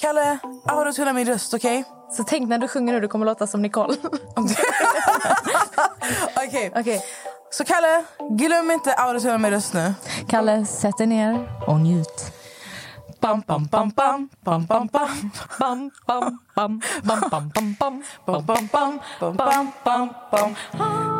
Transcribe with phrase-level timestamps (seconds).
[0.00, 1.84] Kalle, autotuna min röst, okej?
[2.10, 3.96] Så tänk när du sjunger nu, du kommer låta som Nicole.
[6.36, 6.72] Okej.
[6.76, 7.04] Okej.
[7.50, 9.94] Så Kalle, glöm inte autotuna min röst nu.
[10.28, 12.32] Kalle, sätt dig ner och njut.
[13.20, 14.86] Bam, bam, bam, bam, bam, bam.
[14.88, 18.02] Bam, bam, bam, bam, bam, bam, bam.
[18.26, 20.54] Bam, bam, bam, bam, bam, bam, bam.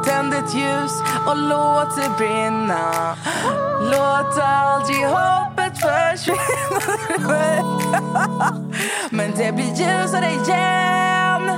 [0.05, 0.93] Tänd ett ljus
[1.27, 3.17] och låt det brinna
[3.81, 6.41] Låt aldrig hoppet försvinna
[9.11, 11.51] Men det blir ljusare igen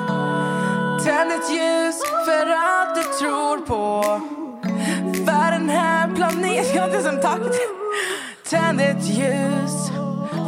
[1.04, 4.02] Tänd ett ljus för allt du tror på
[5.26, 6.74] För den här planeten...
[6.74, 7.56] Jag har inte ens en takt.
[8.50, 9.88] Tänd ett ljus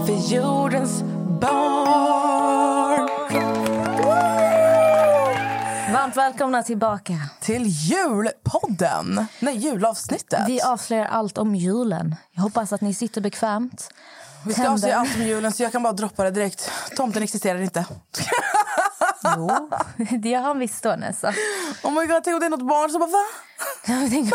[0.07, 1.03] för jordens
[1.41, 3.09] barn
[5.93, 7.15] Varmt välkomna tillbaka.
[7.41, 9.27] till julpodden.
[9.41, 10.41] Nej, julavsnittet.
[10.49, 12.17] Vi avslöjar allt om julen.
[12.31, 13.89] Jag hoppas att ni sitter bekvämt.
[14.47, 16.71] Vi ska avslöja allt om julen så jag kan bara droppa det direkt.
[16.97, 17.87] Tomten existerar inte.
[19.37, 19.71] Jo,
[20.23, 21.35] det gör han visst då, Nessa.
[21.83, 23.25] Oh my god, tänk om det är något barn som bara va?
[24.11, 24.35] Tänker-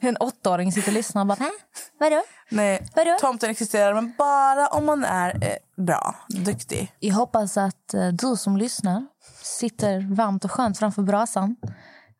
[0.00, 1.50] En åttaåring sitter och lyssnar och bara,
[1.98, 2.22] vadå?
[2.50, 3.16] Nej, Vadå?
[3.20, 6.92] tomten existerar men bara om man är eh, bra, duktig.
[7.00, 9.06] Jag hoppas att eh, du som lyssnar
[9.42, 11.56] sitter varmt och skönt framför brasan.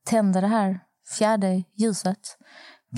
[0.06, 0.80] Tänder det här
[1.18, 2.18] fjärde ljuset.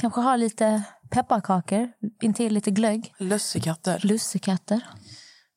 [0.00, 1.88] Kanske har lite pepparkakor,
[2.22, 4.00] intill lite glögg, Lussekatter.
[4.04, 4.80] lussekatter.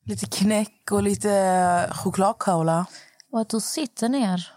[0.04, 2.86] Lite knäck och lite eh, chokladcola.
[3.32, 4.52] Och att du sitter ner.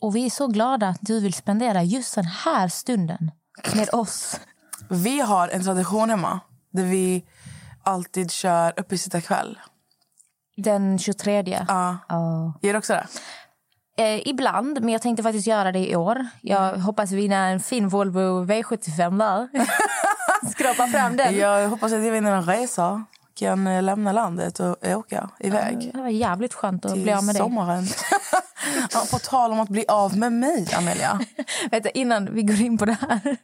[0.00, 3.30] Och vi är så glada att du vill spendera just den här stunden
[3.74, 4.40] med oss.
[4.90, 6.40] Vi har en tradition hemma
[6.72, 7.24] där vi
[7.82, 9.58] alltid kör uppesittarkväll.
[10.56, 11.64] Den 23.
[11.68, 11.98] Ja.
[12.08, 12.58] Ja.
[12.62, 13.06] Gör du också det?
[13.96, 16.26] Eh, ibland, men jag tänkte faktiskt göra det i år.
[16.40, 19.48] Jag hoppas vinna en fin Volvo V75 där.
[20.64, 21.36] Skrapa fram den.
[21.36, 23.04] Jag hoppas att jag vinner en resa.
[23.36, 25.90] Kan eh, lämna landet och åka iväg.
[25.94, 27.40] Det var jävligt skönt att bli av med dig.
[27.42, 27.84] sommaren.
[28.92, 31.20] ja, på tal om att bli av med mig, Amelia.
[31.82, 33.36] Du, innan vi går in på det här.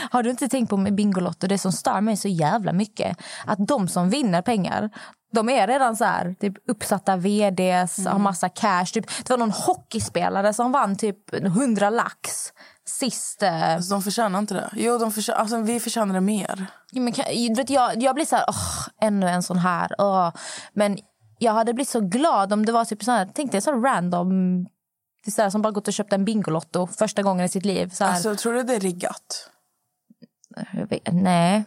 [0.10, 3.58] Har du inte tänkt på med Bingolotto, det som stör mig så jävla mycket, att
[3.68, 4.90] de som vinner pengar,
[5.32, 8.12] de är redan så här, typ uppsatta vds, Mm.
[8.12, 8.84] har massa cash.
[8.92, 12.52] Typ, det var någon hockeyspelare som vann typ 100 lax
[12.86, 13.42] sist.
[13.42, 14.70] eh, Alltså, de förtjänar inte det.
[14.76, 16.66] Jo, de förtjänar, alltså, vi förtjänar det mer.
[16.90, 19.94] Ja, Men kan, du vet, jag, jag blir så här, åh, ännu en sån här.
[19.98, 20.32] Åh.
[20.72, 20.98] Men
[21.38, 24.62] jag hade blivit så glad om det var typ så här, tänk dig så random,
[25.24, 27.88] det är så som bara gått och köpt en Bingolotto första gången i sitt liv.
[27.90, 29.50] Så Alltså, tror du det är riggat?
[30.72, 31.64] jag vet, nej.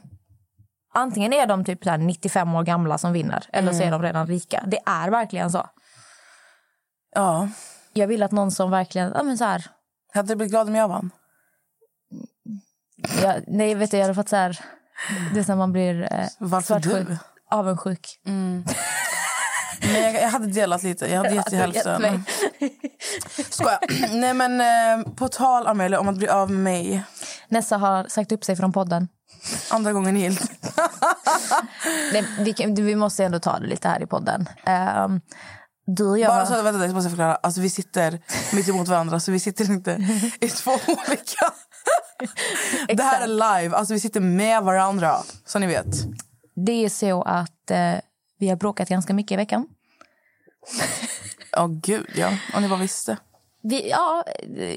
[0.93, 4.01] Antingen är de typ så här 95 år gamla som vinner eller så är de
[4.01, 4.63] redan rika.
[4.67, 5.69] Det är verkligen så.
[7.15, 7.49] Ja.
[7.93, 9.65] Jag vill att någon som verkligen, ja men så här,
[10.17, 11.11] Hade du blivit glad om jag vann?
[13.21, 14.59] jag, nej vet du, jag hade fått så här,
[15.33, 17.17] det är när man blir eh, Varför svartsjuk, du?
[17.51, 18.19] avundsjuk.
[19.81, 21.07] Men jag, jag hade delat lite.
[21.07, 22.23] Jag hade gett till hälften.
[23.49, 23.79] Skoja.
[24.11, 27.03] Nej, men eh, på tal, Amelia, om att bli av med mig.
[27.47, 29.07] Nessa har sagt upp sig från podden.
[29.71, 30.51] Andra gången gillt.
[32.13, 34.49] Nej, vi, vi måste ändå ta det lite här i podden.
[35.05, 35.21] Um,
[35.87, 36.29] du och jag...
[36.29, 37.35] Bara så, vänta, jag måste förklara.
[37.35, 38.19] Alltså, vi sitter
[38.55, 39.91] mitt emot varandra, så vi sitter inte
[40.39, 41.53] i två olika...
[42.87, 43.75] Det här är live.
[43.75, 45.87] Alltså, vi sitter med varandra, så ni vet.
[46.55, 47.93] Det är så att eh,
[48.39, 49.67] vi har bråkat ganska mycket i veckan.
[51.57, 52.37] Åh, gud, ja.
[52.53, 53.17] Om ni bara visste.
[53.61, 54.23] Vi, ja,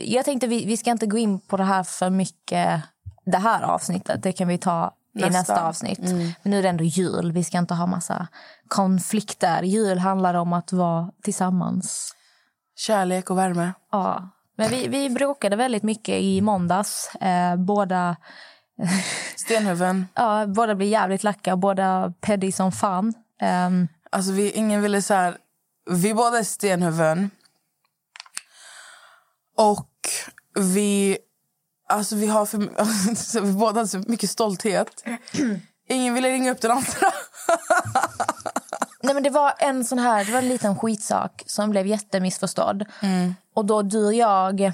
[0.04, 2.82] jag tänkte vi, vi ska inte gå in på det här för mycket
[3.26, 4.22] det här avsnittet.
[4.22, 5.38] Det kan vi ta i Nästa.
[5.38, 5.98] nästa, avsnitt.
[6.00, 7.32] Men nu är det ändå jul.
[7.32, 8.28] Vi ska inte ha massa
[8.68, 9.62] konflikter.
[9.62, 12.14] Jul handlar om att vara tillsammans.
[12.76, 13.72] Kärlek och värme.
[13.92, 14.28] Ja.
[14.56, 17.14] Men vi, vi bråkade väldigt mycket i måndags.
[17.14, 18.16] Eh, båda
[19.36, 20.06] Stenhuven.
[20.14, 23.14] Ja, båda blir jävligt lacka, båda peddy som fan.
[23.40, 25.36] Ehm, Alltså, vi, ingen ville så här...
[25.90, 27.30] Vi båda är stenhuvuden.
[29.56, 29.90] Och
[30.58, 31.18] vi...
[31.90, 33.14] Alltså, vi har för...
[33.14, 35.04] så vi båda har så mycket stolthet.
[35.88, 37.12] Ingen ville ringa upp den andra.
[39.02, 42.84] nej men det var en sån här, det var en liten skitsak som blev jättemissförstådd.
[43.54, 44.72] Och då du och jag,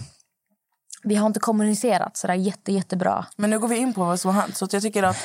[1.03, 3.27] vi har inte kommunicerat sådär jätte, jättebra.
[3.37, 4.57] Men nu går vi in på vad som har hänt.
[4.57, 5.17] Så jag tycker att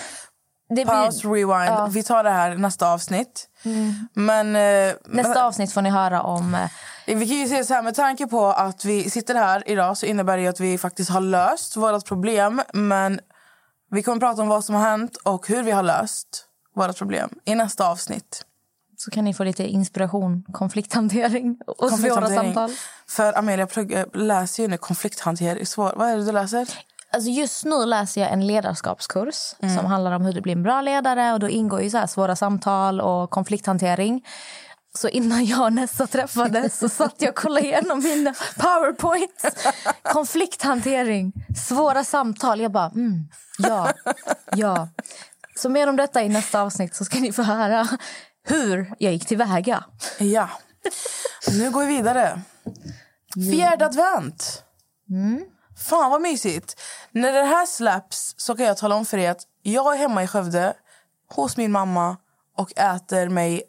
[0.75, 1.94] Det Paus, blir, rewind.
[1.94, 3.47] Vi tar det här nästa avsnitt.
[4.13, 6.56] Men, eh, nästa avsnitt får ni höra om...
[6.56, 6.69] eh,
[7.07, 9.97] men vi kan ju säga så här, med tanke på att vi sitter här idag
[9.97, 12.62] så innebär det att vi faktiskt har löst vårt problem.
[12.73, 13.19] Men
[13.91, 16.45] vi kommer prata om vad som har hänt och hur vi har löst
[16.75, 18.45] vårt problem i nästa avsnitt.
[18.97, 22.53] Så kan ni få lite inspiration, konflikthantering och svåra Konflikthantering.
[22.53, 22.71] samtal.
[23.07, 25.65] För Amelia plugg, läser ju nu konflikthantering.
[25.65, 26.68] Svår, vad är det du läser?
[27.13, 29.36] Alltså just nu läser jag en ledarskapskurs
[29.78, 31.34] som handlar om hur du blir en bra ledare.
[31.34, 34.25] Och Då ingår ju så svåra samtal och konflikthantering.
[34.94, 39.46] Så innan jag och Nessa träffades så satt jag och kollade igenom mina powerpoints.
[40.04, 41.34] Konflikthantering,
[41.68, 42.62] svåra samtal.
[42.62, 43.92] Jag bara, mm, ja,
[44.56, 44.88] ja.
[45.56, 47.88] Så mer om detta i nästa avsnitt så ska ni få höra
[48.48, 49.84] hur jag gick tillväga.
[50.19, 50.50] Ja.
[51.52, 52.42] Nu går vi vidare.
[53.52, 54.64] Fjärde advent.
[55.81, 56.81] Fan vad mysigt.
[57.12, 60.24] När det här släpps så kan jag tala om för er att jag är hemma
[60.24, 60.74] i Skövde
[61.30, 62.18] hos min mamma
[62.57, 63.63] och äter mig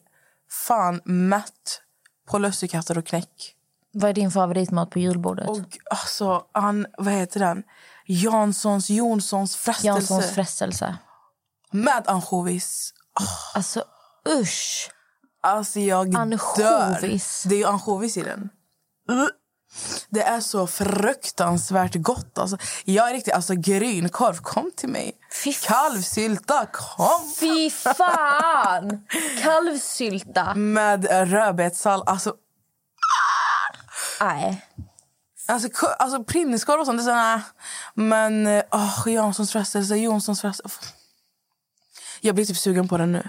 [0.67, 1.81] fan mätt
[2.29, 3.57] på lussekatter och knäck.
[3.93, 5.49] Vad är din favoritmat på julbordet?
[5.49, 7.63] Och alltså, han, vad heter den?
[8.07, 9.87] Janssons, Jonssons frestelse.
[9.87, 10.97] Janssons frestelse.
[11.71, 12.95] med ansjovis.
[13.55, 13.85] Alltså
[14.41, 14.91] usch.
[15.43, 17.43] Alltså jag Ansjovis.
[17.43, 17.49] dör.
[17.49, 18.51] Det är ju ansjovis i den.
[20.09, 22.39] Det är så fruktansvärt gott.
[22.39, 23.35] Alltså, jag är riktigt...
[23.35, 25.13] Alltså, grynkorv, kom till mig.
[25.45, 27.35] Fy Kalvsylta, kom!
[27.41, 29.07] Fy fan!
[29.43, 30.55] Kalvsylta.
[30.55, 32.09] Med rödbetssallad.
[32.09, 32.35] Alltså,
[34.21, 34.67] Nej.
[35.49, 36.99] alltså, alltså prinskorv och sånt.
[36.99, 37.43] Det är såna,
[37.95, 40.81] men oh, Janssons frestelse, Jonssons frestelse.
[42.21, 43.29] Jag blir typ sugen på den nu.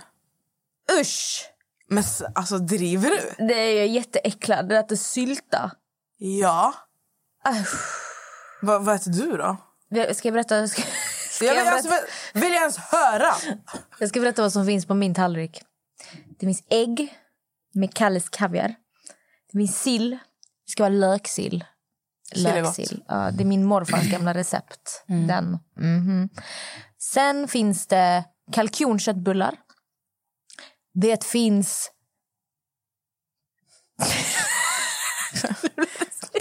[1.02, 1.50] Usch!
[1.88, 2.04] Men
[2.36, 3.46] alltså, driver du?
[3.48, 4.70] Det är jag jätteäcklad.
[4.70, 5.72] Det lät sylta.
[6.26, 6.74] Ja.
[8.62, 9.58] Va, vad äter du då?
[10.14, 10.68] Ska jag berätta?
[10.68, 10.82] Ska,
[11.30, 12.08] ska Jag jag, alltså, berätta?
[12.34, 13.34] vill jag ens höra?
[14.00, 15.62] jag ska berätta vad som finns på min tallrik.
[16.40, 17.18] Det finns ägg
[17.74, 18.76] med Kalles kaviar.
[19.52, 20.10] Det finns sill.
[20.66, 21.66] Det ska vara löksill.
[22.36, 23.04] Löksill.
[23.08, 25.04] Ja, det är min morfars gamla recept.
[25.08, 25.60] Den.
[25.78, 26.30] Mhm.
[27.00, 29.56] Sen finns det kalkonköttbullar.
[30.94, 31.92] Det finns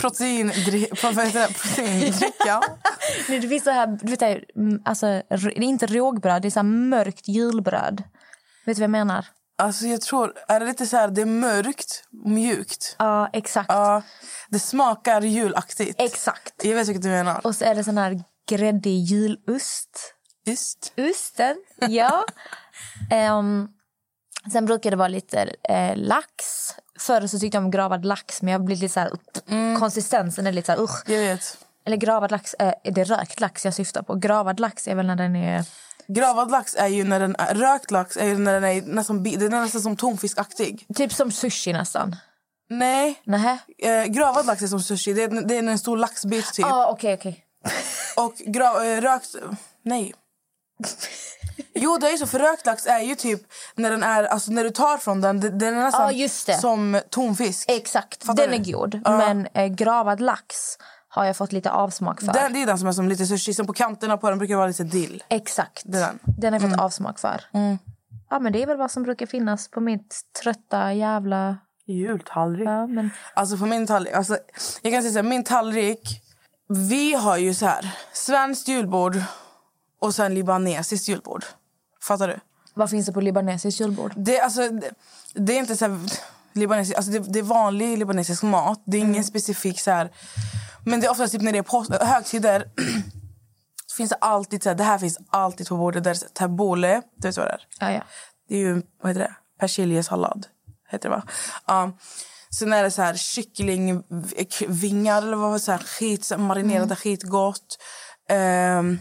[0.02, 0.50] Protein?
[0.96, 2.60] Proteindricka.
[3.28, 6.48] Nej, det finns så här, du vet, här, mm, alltså, det är inte rågbröd, det
[6.48, 8.02] är så mörkt julbröd.
[8.64, 9.26] Vet du vad jag menar?
[9.58, 12.96] Alltså jag tror, är det lite så här, det är mörkt, mjukt.
[12.98, 13.68] Ja, exakt.
[13.68, 14.02] Ja,
[14.48, 16.00] det smakar julaktigt.
[16.00, 16.64] Exakt.
[16.64, 17.46] Jag vet vilket du menar.
[17.46, 20.14] Och så är det sån här gräddig julust.
[20.44, 20.92] Just.
[21.10, 21.56] Osten,
[21.88, 22.24] ja.
[23.10, 23.68] Ehm,
[24.52, 26.44] sen brukar det vara lite eh, lax.
[27.06, 29.10] Förr så tyckte jag om gravad lax, men jag blivit lite så här...
[29.78, 30.82] Konsistensen är lite så här...
[30.82, 31.10] Usch.
[31.10, 31.58] Jag vet.
[31.86, 34.14] Eller gravad lax, eh, är det rökt lax jag syftar på?
[34.14, 35.64] Gravad lax är väl när den är...
[36.08, 39.22] Gravad lax är ju när den är, rökt lax är ju när den är nästan,
[39.22, 40.86] den är nästan som tonfiskaktig.
[40.94, 42.16] Typ som sushi nästan.
[42.70, 43.58] Nej, Nähä?
[43.78, 45.12] eh, gravad lax är som sushi.
[45.12, 46.66] Det är, det är en stor laxbit typ.
[46.66, 47.44] Ja, okej, okej.
[48.16, 49.34] Och gra, eh, rökt...
[49.82, 50.14] Nej.
[51.74, 52.26] Jo, det är ju så.
[52.26, 53.40] För rökt lax är ju typ
[53.74, 56.54] när den är, alltså när du tar från den, den är nästan Ja, just det.
[56.54, 57.70] som tonfisk.
[57.70, 58.70] Exakt, Fattar den du?
[58.70, 59.00] är god.
[59.04, 59.16] Ja.
[59.16, 60.56] Men eh, gravad lax
[61.08, 62.32] har jag fått lite avsmak för.
[62.32, 63.54] Den, det är den som är som lite sushi.
[63.54, 65.22] Sen på kanterna på den brukar vara lite dill.
[65.28, 65.82] Exakt.
[65.84, 66.18] Det är den.
[66.38, 67.40] Den har jag fått avsmak för.
[68.30, 71.56] Ja, men det är väl vad som brukar finnas på mitt trötta jävla...
[71.86, 72.68] Jultallrik.
[72.68, 73.10] Ja, men...
[73.34, 74.38] Alltså på min tallrik, alltså,
[74.82, 76.22] jag kan säga så här, min tallrik,
[76.88, 79.16] vi har ju så här, svenskt julbord
[80.02, 81.44] och sen libanesiskt julbord.
[82.02, 82.40] Fattar du?
[82.74, 84.12] Vad finns det på libanesiskt julbord?
[84.16, 84.90] Det, alltså, det,
[85.34, 85.98] det är inte så här,
[86.52, 88.82] libanesisk, alltså det, det är vanlig libanesisk mat.
[88.86, 90.12] Det är ingen specifik så här,
[90.84, 92.64] men det är ofta typ när det är påsk, högtider
[93.96, 96.04] finns det alltid så här, det här finns alltid på bordet.
[96.04, 97.66] Där tabbouleh, du vet vad det är?
[97.80, 98.02] Ja, ja.
[98.48, 99.34] Det är ju, vad heter det?
[99.60, 100.46] Persiljesallad,
[100.90, 101.22] heter det va?
[101.66, 101.92] Ja.
[102.50, 107.78] Sen är det så här kycklingvingar eller vad var det, så här, skit, marinerade skitgott.
[108.28, 108.98] Ehm,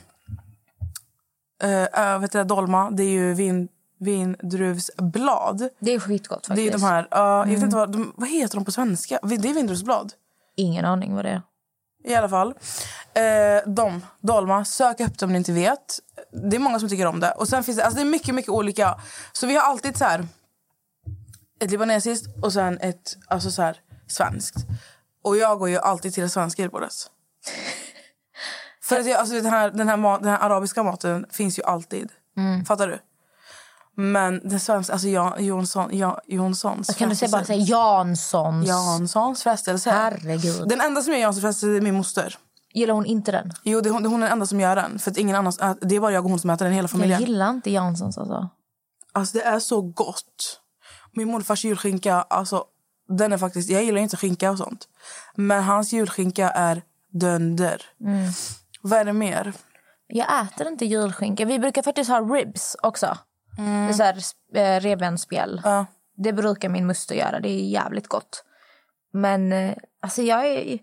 [1.64, 3.68] eh, vet du, dolma, det är ju vin,
[4.00, 5.70] vindruvsblad.
[5.80, 6.74] Det är skitgott Det är faktiskt.
[6.74, 9.20] de här, ja, jag vet inte vad, de, vad heter de på svenska?
[9.24, 10.14] Det är vindruvsblad.
[10.56, 11.42] Ingen aning vad det är.
[12.04, 12.54] I alla fall.
[13.14, 16.00] Eh, de, dolma, sök upp det om ni inte vet.
[16.50, 17.32] Det är många som tycker om det.
[17.32, 19.00] Och sen finns det, alltså det är mycket, mycket olika.
[19.32, 20.28] Så vi har alltid så här
[21.60, 23.78] ett libanesiskt och sen ett alltså så här,
[24.08, 24.56] svenskt.
[25.24, 26.94] Och jag går ju alltid till det svenska julbordet.
[28.92, 31.64] För att jag, alltså, den, här, den, här mat, den här arabiska maten finns ju
[31.64, 32.10] alltid.
[32.68, 33.00] Fattar du?
[33.96, 38.68] Men den svenska, alltså Jan, Jonsson, Jan, Jonssons Kan du säga bara säga Janssons?
[38.68, 39.92] Janssons frestelse.
[39.92, 40.68] Herregud.
[40.68, 42.38] Den enda som gör Janssons frestelse är min moster.
[42.74, 43.52] Gillar hon inte den?
[43.64, 45.00] Jo, det hon, hon är den enda som gör den.
[45.00, 46.84] För att ingen annan, äh, det är bara jag och hon som äter den hela
[46.84, 47.20] Jag familjen.
[47.20, 48.50] gillar inte Janssons alltså.
[49.14, 50.60] Alltså det är så gott.
[51.14, 52.64] Min morfars julskinka, alltså
[53.18, 54.88] den är faktiskt, jag gillar inte skinka och sånt.
[55.36, 56.82] Men hans julskinka är
[57.12, 57.82] dönder.
[58.82, 59.54] Vad är det mer?
[60.08, 61.46] Jag äter inte julskinka.
[61.46, 63.18] Vi brukar faktiskt ha ribs också.
[63.58, 64.18] Det är så här,
[64.56, 65.62] eh, revbensspjäll.
[65.64, 65.86] Ja.
[66.18, 67.40] Det brukar min moster göra.
[67.40, 68.44] Det är jävligt gott.
[69.14, 70.80] Men eh, alltså jag är...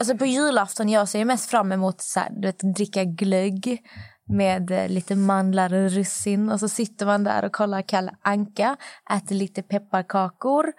[0.00, 3.82] Alltså på julafton jag ser mest fram emot så här, du vet, dricka glögg
[4.28, 6.50] med eh, lite mandlar och russin.
[6.50, 8.76] Och så sitter man där och kollar Kalle Anka,
[9.10, 10.72] äter lite pepparkakor.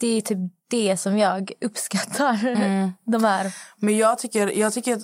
[0.00, 0.38] Det är typ
[0.70, 2.46] det som jag uppskattar.
[2.46, 2.92] Mm.
[3.04, 3.54] De här.
[3.76, 4.98] Men jag tycker, jag tycker.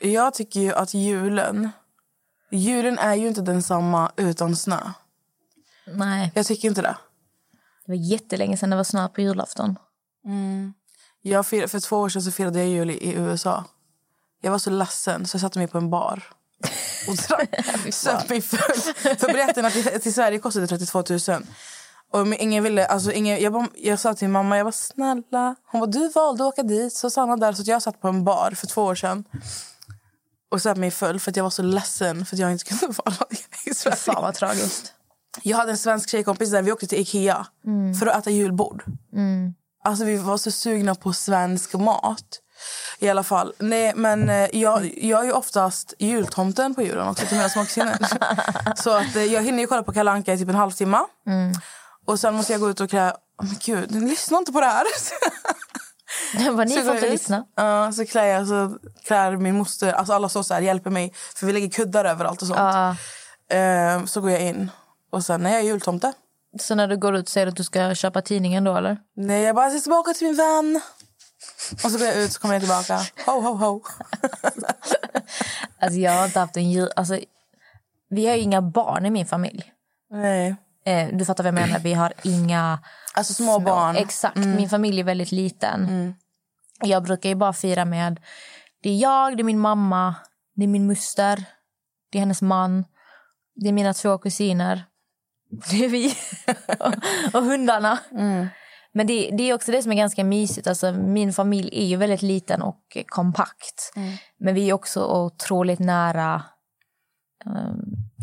[0.00, 1.70] Jag tycker ju att julen...
[2.52, 4.80] Julen är ju inte densamma utan snö.
[5.86, 6.96] Nej, Jag tycker inte det.
[7.86, 9.78] det var jättelänge sedan det var snö på julafton.
[11.22, 13.64] Jag fir, för två år sedan så firade jag jul i, i USA.
[14.42, 16.22] Jag var så ledsen så jag satte mig på en bar
[17.08, 17.94] och drack.
[17.94, 18.94] Söp mig full.
[19.16, 21.20] För biljetterna till, till Sverige kostade 32 000.
[22.12, 25.56] Och ingen ville, alltså ingen, jag, bara, jag sa till mamma, jag var snälla.
[25.66, 26.92] Hon bara, du valde att åka dit.
[26.92, 27.52] Så stanna där.
[27.52, 29.24] Så att jag satt på en bar för två år sedan.
[30.50, 32.86] Och söp mig full för att jag var så ledsen för att jag inte kunde
[33.04, 33.16] vara
[33.64, 33.96] i Sverige.
[33.96, 34.92] Fan vad tragiskt.
[35.42, 37.46] Jag hade en svensk tjejkompis där vi åkte till Ikea
[38.00, 38.84] för att äta julbord.
[39.84, 42.40] Alltså vi var så sugna på svensk mat.
[42.98, 43.52] I alla fall.
[43.58, 47.98] Nej, men eh, jag, jag är ju oftast jultomten på julen också till mina smaksinnen.
[48.76, 50.98] så att eh, jag hinner ju kolla på Kalle Anka i typ en halvtimme.
[52.06, 53.10] Och sen måste jag gå ut och klä...
[53.10, 54.84] Oh, men gud, lyssna inte på det här.
[56.52, 57.44] Vad ni Så får inte lyssna.
[57.56, 61.12] Ja, så klär jag, så klär min moster, alltså alla så, så här, hjälper mig.
[61.34, 62.58] För vi lägger kuddar överallt och sånt.
[62.58, 62.96] Ja.
[63.56, 64.70] Eh, så går jag in.
[65.10, 66.12] Och sen är jag jultomte.
[66.60, 68.98] Så när du går ut säger du att du ska köpa tidningen då eller?
[69.16, 70.80] Nej, jag bara jag ska tillbaka till min vän.
[71.84, 73.00] Och så går jag ut så kommer jag tillbaka.
[73.26, 73.82] Ho, ho, ho.
[75.82, 76.90] Alltså jag har inte haft en jul...
[76.96, 77.18] Alltså,
[78.10, 79.72] vi har ju inga barn i min familj.
[80.10, 80.56] Nej.
[80.90, 81.78] Eh, du fattar vad jag menar.
[81.78, 82.78] Vi har inga...
[83.14, 83.96] Alltså små barn.
[83.96, 84.36] Exakt.
[84.36, 86.14] Min familj är väldigt liten.
[86.82, 88.20] Jag brukar ju bara fira med...
[88.82, 90.14] Det är jag, det är min mamma,
[90.56, 91.44] det är min muster,
[92.12, 92.84] det är hennes man,
[93.54, 94.84] det är mina två kusiner.
[95.70, 96.14] Det är vi.
[97.32, 97.98] och hundarna.
[98.92, 100.66] Men det, det är också det som är ganska mysigt.
[100.66, 103.92] Alltså, min familj är ju väldigt liten och kompakt.
[104.38, 106.42] Men vi är också otroligt nära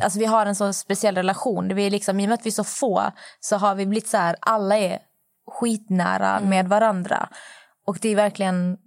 [0.03, 1.75] alltså vi har en så speciell relation.
[1.75, 4.07] Vi är liksom, I och med att vi är så få så har vi blivit
[4.07, 4.99] så här, alla är
[5.51, 7.29] skitnära med varandra.
[7.85, 8.77] Och det är verkligen,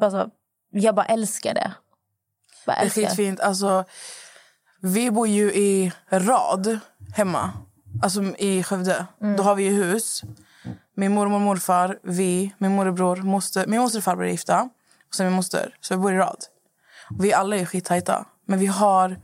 [0.00, 0.30] bara så,
[0.70, 1.72] jag bara älskar det.
[2.66, 3.02] Bara Det är älskar.
[3.02, 3.40] skitfint.
[3.40, 3.84] Alltså,
[4.80, 6.78] vi bor ju i rad
[7.14, 7.52] hemma.
[8.02, 9.06] Alltså i Skövde.
[9.36, 10.22] Då har vi ju hus.
[10.96, 13.66] Min mormor och morfar, vi, min morbror, moster.
[13.66, 14.68] Min moster och farbror är gifta.
[15.08, 15.76] Och sen min moster.
[15.80, 16.44] Så vi bor i rad.
[17.18, 18.26] Vi alla är skittajta.
[18.46, 19.20] Men vi har...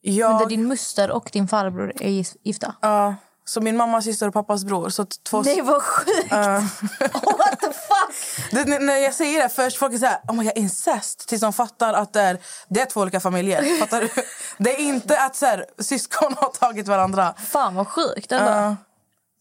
[0.00, 2.74] Jag, Men där din muster och din farbror är gifta.
[2.80, 3.14] Ja,
[3.44, 4.88] så min mammas syster och pappas bror.
[4.88, 6.32] Så två, Nej, vad sjukt!
[7.12, 8.50] What the fuck?
[8.50, 11.28] Det, när jag säger det först, folk är så här, oh my God, incest.
[11.28, 12.38] Tills de fattar att det är,
[12.68, 13.78] det är två olika familjer.
[13.78, 14.08] Fattar du?
[14.58, 17.34] Det är inte att så här, syskon har tagit varandra.
[17.36, 18.50] Fan vad sjukt ändå.
[18.50, 18.76] Ja.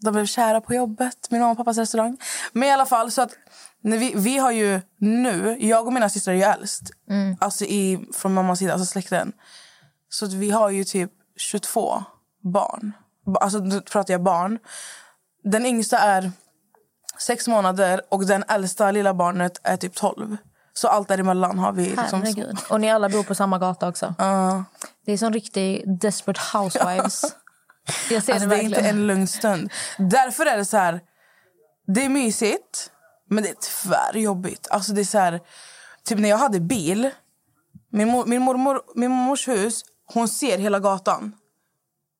[0.01, 2.17] de blev kära på jobbet, min mamma och pappas restaurang.
[2.53, 3.31] Men i alla fall, så att
[3.83, 6.83] när vi, vi har ju nu, jag och mina systrar är ju äldst.
[7.39, 9.33] Alltså i, från mammas sida, alltså släkten.
[10.09, 12.03] Så vi har ju typ 22
[12.53, 12.91] barn.
[13.25, 14.59] Ba- Alltså nu pratar jag barn.
[15.43, 16.31] Den yngsta är
[17.19, 20.37] sex månader och den äldsta lilla barnet är typ 12.
[20.73, 22.21] Så allt däremellan har vi liksom...
[22.21, 22.57] Herregud.
[22.69, 24.15] Och ni alla bor på samma gata också.
[24.17, 24.63] Ja.
[25.05, 27.21] Det är som riktig Desperate Housewives.
[28.09, 29.71] Jag ser Alltså, det det är inte en lugn stund.
[29.97, 31.01] Därför är det så här...
[31.87, 32.91] Det är mysigt,
[33.29, 34.67] men det är tvärjobbigt.
[34.71, 35.39] Alltså det är så här...
[36.03, 37.09] Typ när jag hade bil...
[37.91, 39.81] Min, mor, min, mormor, min mormors hus,
[40.13, 41.33] hon ser hela gatan.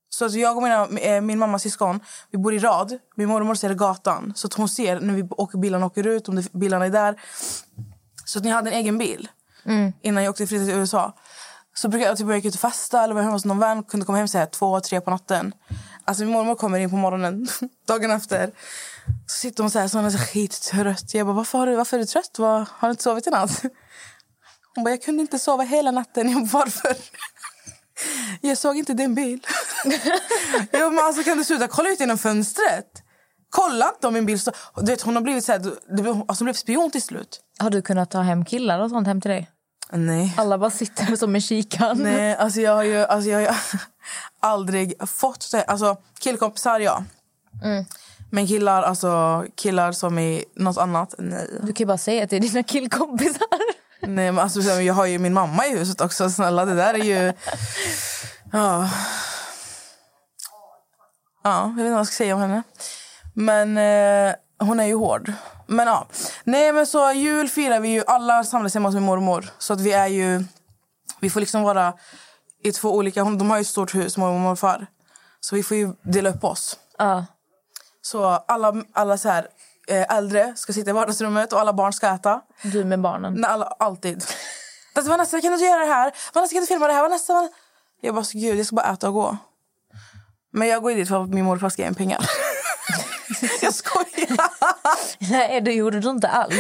[0.10, 2.00] Så alltså jag och mina, eh, min mammas syskon
[2.32, 2.98] vi bor i rad.
[3.16, 4.34] Min mormor ser gatan.
[4.36, 7.22] Så att hon ser när vi åker, bilarna åker ut, om det, bilarna är där.
[8.26, 9.28] Så att när jag hade en egen bil
[10.02, 11.14] innan jag åkte flyttade till USA.
[11.74, 13.84] Så brukade jag typ, jag gick ut och festa eller var hemma hos någon vän.
[13.84, 15.54] Kunde komma hem så här, två, tre på natten.
[16.06, 17.48] Alltså min mormor kommer in på morgonen
[17.88, 18.52] dagen efter.
[19.28, 21.14] Så sitter hon så här, så hon är så skittrött.
[21.14, 22.40] Jag bara, varför, har du, varför är du trött?
[22.40, 23.62] Var, har du inte sovit i natt?
[24.76, 26.30] Hon bara, jag kunde inte sova hela natten.
[26.30, 26.96] Jag bara, varför?
[28.42, 29.40] Jag såg inte din bil.
[30.72, 32.86] jag bara, alltså kan du sluta kolla ut genom fönstret?
[33.50, 34.40] Kolla inte om min bil.
[34.76, 37.40] Du vet, hon har blivit så här, du- alltså hon blev spion till slut.
[37.60, 39.50] Har du kunnat ta hem killar och sånt hem till dig?
[39.92, 40.34] Nej.
[40.38, 41.98] Alla bara sitter som med kikaren.
[41.98, 43.50] Nej, alltså jag har ju, alltså jag har ju
[44.40, 45.64] aldrig fått det.
[45.64, 47.04] Alltså killkompisar, ja.
[48.32, 51.48] Men killar, alltså killar som är något annat, nej.
[51.62, 53.48] Du kan ju bara säga till dina killkompisar.
[54.02, 56.66] Nej, men alltså jag har ju min mamma i huset också, snälla.
[56.66, 57.34] Det där är ju...
[58.52, 58.90] Ja.
[61.44, 62.64] Ja, jag vet inte vad jag ska säga om henne.
[63.34, 65.34] Men eh, hon är ju hård.
[65.68, 66.08] Men ja.
[66.44, 68.04] Nej, men så jul firar vi ju.
[68.08, 69.50] Alla samlas hemma hos min mormor.
[69.58, 70.44] Så att vi är ju...
[71.20, 71.94] Vi får liksom vara
[72.64, 73.24] i två olika...
[73.24, 74.88] De har ju ett stort hus, mormor och morfar.
[75.40, 76.78] Så vi får ju dela upp oss.
[76.98, 77.26] Ja.
[78.02, 79.48] Så alla, alla så här,
[79.96, 82.42] äldre ska sitta i vardagsrummet och alla barn ska äta.
[82.62, 83.34] Du med barnen.
[83.34, 84.24] När alla, alltid.
[84.96, 86.12] Alltså, Vanessa, kan du inte göra det här?
[86.34, 87.02] Vanessa, kan du filma det här?
[87.02, 87.56] Vanessa, Vanessa.
[88.02, 89.38] Jag bara, gud, jag ska bara äta och gå.
[90.54, 92.20] Men jag går dit för att min morfar ska ge mig pengar.
[93.62, 94.50] jag skojar!
[95.32, 96.56] Nej, det gjorde du inte alls.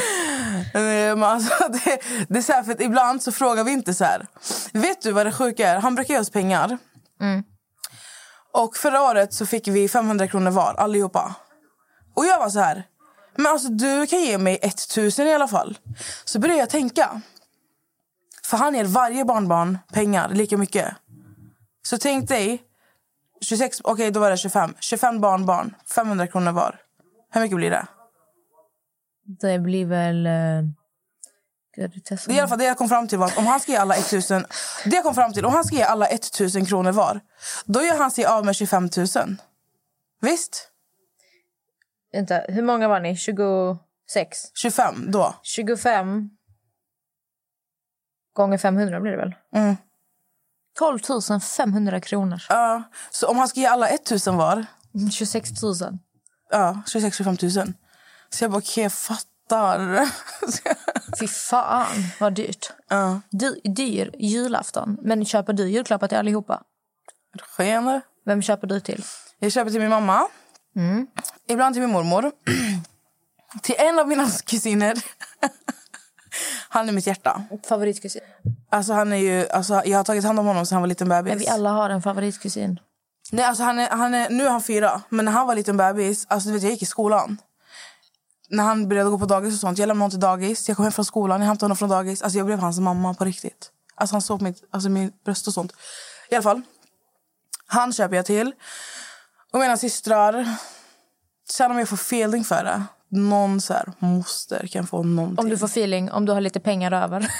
[0.73, 4.03] Nej, men alltså, det, det är så här, för ibland så frågar vi inte så
[4.03, 4.27] här.
[4.73, 5.79] Vet du vad det sjuka är?
[5.79, 6.77] Han brukar ge oss pengar.
[8.53, 11.35] Och förra året så fick vi 500 kronor var, allihopa.
[12.15, 12.83] Och jag var så här.
[13.39, 15.77] Men alltså du kan ge mig 1000 i alla fall.
[16.25, 17.21] Så började jag tänka.
[18.45, 20.87] För han ger varje barnbarn pengar lika mycket.
[21.81, 22.63] Så tänk dig.
[23.41, 24.73] 26, okej då var det 25.
[24.79, 26.79] 25 barnbarn, 500 kronor var.
[27.31, 27.87] Hur mycket blir det?
[29.41, 30.25] Det blir väl...
[30.25, 30.31] eh,
[31.75, 33.71] Det är i alla fall det jag kom fram till var att om han ska
[33.71, 34.45] ge alla 1000
[34.85, 37.19] Det jag kom fram till, om han ska ge alla 1000 kronor var
[37.65, 39.07] Då gör han sig av med 25 000
[40.21, 40.68] Visst?
[42.11, 43.15] Vänta, hur många var ni?
[43.15, 44.51] 26?
[44.55, 46.29] 25 då 25
[48.33, 49.35] gånger 500 blir det väl?
[49.55, 49.75] mm.
[50.77, 50.99] 12
[51.39, 52.41] 500 kronor.
[52.49, 54.65] Ja, Så om han ska ge alla 1000 var
[55.11, 55.73] 26 000.
[56.51, 57.73] Ja, 26-25 000
[58.29, 60.09] Så jag bara okej jag fattar
[61.19, 61.87] Fy fan,
[62.19, 62.71] vad dyrt.
[62.89, 64.97] Ja, Dy, dyr julafton.
[65.01, 66.63] Men köper du julklappar till allihopa?
[67.41, 69.03] skener Vem köper du till?
[69.39, 70.27] Jag köper till min mamma
[71.47, 72.31] Ibland till min mormor
[73.61, 74.97] Till en av mina kusiner
[76.69, 78.21] Han är mitt hjärta Favoritkusin?
[78.69, 81.09] Alltså han är ju, alltså jag har tagit hand om honom sen han var liten
[81.09, 81.29] bebis.
[81.29, 82.79] Men vi alla har en favoritkusin.
[83.31, 85.77] Nej, alltså han är, han är, nu är han fyra, men när han var liten
[85.77, 87.37] bebis, alltså du vet jag gick i skolan.
[88.49, 90.83] När han började gå på dagis och sånt, jag lämnade honom till dagis, jag kom
[90.85, 92.21] hem från skolan, jag hämtade honom från dagis.
[92.21, 93.71] Alltså jag blev hans mamma på riktigt.
[93.95, 95.71] Alltså han såg mitt, alltså mitt bröst och sånt.
[96.29, 96.61] I alla fall,
[97.65, 98.53] han köper jag till.
[99.53, 100.55] Och mina systrar,
[101.49, 105.45] sen om jag får feeling för det, någon så här moster kan få någonting.
[105.45, 107.31] Om du får feeling, om du har lite pengar över.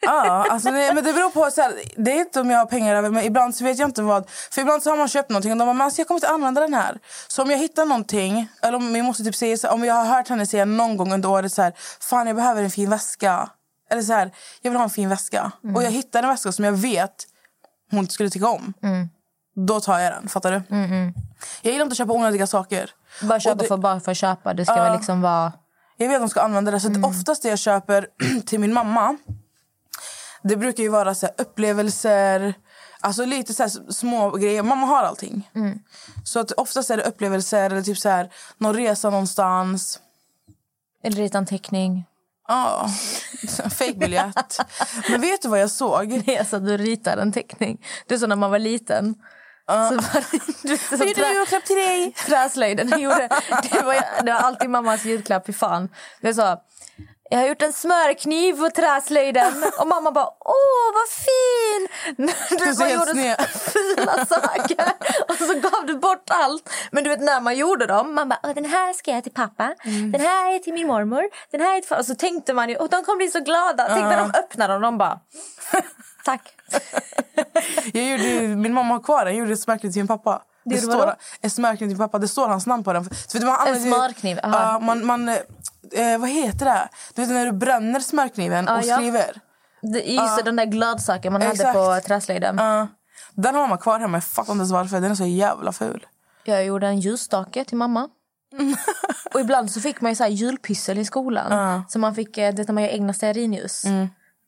[0.00, 1.50] Ja, alltså nej, men det beror på.
[1.50, 3.88] Så här, det är inte om jag har pengar över, men ibland så vet jag
[3.88, 4.30] inte vad.
[4.50, 6.60] För ibland så har man köpt någonting och de bara, alltså, jag kommer inte använda
[6.60, 6.98] den här.
[7.28, 10.04] Så om jag hittar någonting, eller om, jag måste typ säga, här, om jag har
[10.04, 13.50] hört henne säga någon gång under året så här, fan jag behöver en fin väska.
[13.90, 14.30] Eller så här,
[14.62, 15.52] jag vill ha en fin väska.
[15.74, 17.26] Och jag hittar en väska som jag vet
[17.90, 18.74] hon skulle tycka om.
[19.56, 20.62] Då tar jag den, fattar du?
[21.62, 22.90] Jag gillar inte att köpa onödiga saker.
[23.22, 24.54] Bara köpa det- för, bara för att köpa.
[24.54, 25.52] Det ska väl liksom vara...
[25.96, 26.80] Jag vet att de ska använda det.
[26.80, 28.06] Så att oftast det jag köper
[28.46, 29.16] till min mamma
[30.42, 32.54] det brukar ju vara så här upplevelser,
[33.00, 34.62] alltså lite så här små grejer.
[34.62, 35.50] Mamma har allting.
[36.24, 40.00] Så att oftast är det upplevelser eller typ så här någon resa någonstans.
[41.02, 42.04] Eller lite anteckning.
[42.48, 42.88] Ja,
[43.70, 44.60] fejkbiljett.
[45.10, 46.22] Men vet du vad jag såg?
[46.26, 47.86] Det är så att du ritar en teckning.
[48.06, 49.14] Det är så när man var liten.
[49.66, 52.12] Så var det, du så Vad gjorde du julklapp till dig?
[52.26, 52.88] Träslöjden.
[52.90, 53.28] Jag gjorde,
[53.72, 55.46] det, var, det var alltid mammas julklapp.
[55.46, 55.88] Fy fan.
[56.20, 56.56] Det är så,
[57.30, 59.64] jag har gjort en smörkniv på träslöjden.
[59.78, 61.88] Och mamma bara, åh vad fin!
[62.58, 63.36] Du bara gjorde sned.
[63.52, 64.92] så fula saker.
[65.28, 66.70] Och så gav du bort allt.
[66.90, 69.32] Men du vet när man gjorde dem, man bara, "Åh, den här ska jag till
[69.32, 69.74] pappa.
[69.84, 71.22] Den här är till min mormor.
[71.50, 71.96] Den här är till...
[71.96, 73.86] Och så tänkte man ju, och de kommer bli så glada.
[73.88, 75.20] Tänk när de öppnar dem, de bara,
[76.24, 76.52] tack.
[77.94, 79.34] Jag gjorde, min mamma har kvar den.
[79.34, 80.42] Jag gjorde smörkniv till min pappa.
[80.66, 82.18] Det gjorde står, ett smörkniv till pappa.
[82.18, 83.04] Det står hans namn på den.
[83.04, 84.72] Så vet man ju- smörkniv, aha.
[84.72, 86.88] Ja, man, man, eh, vad heter det?
[87.14, 88.96] Du vet när du bränner smörkniven och ja.
[88.96, 89.40] skriver.
[89.82, 91.76] Det, just det, den där glödsaken man Exakt.
[91.76, 92.56] hade på träslöjden.
[92.58, 92.88] Ja.
[93.34, 94.16] den har mamma kvar hemma.
[94.16, 95.00] Jag fattar inte ens varför.
[95.00, 96.06] Den är så jävla ful.
[96.44, 98.08] Jag gjorde en ljusstake till mamma.
[99.34, 101.82] och ibland så fick man så julpyssel i skolan.
[101.88, 103.84] Så man fick, eh, det när man gör egna stearinljus.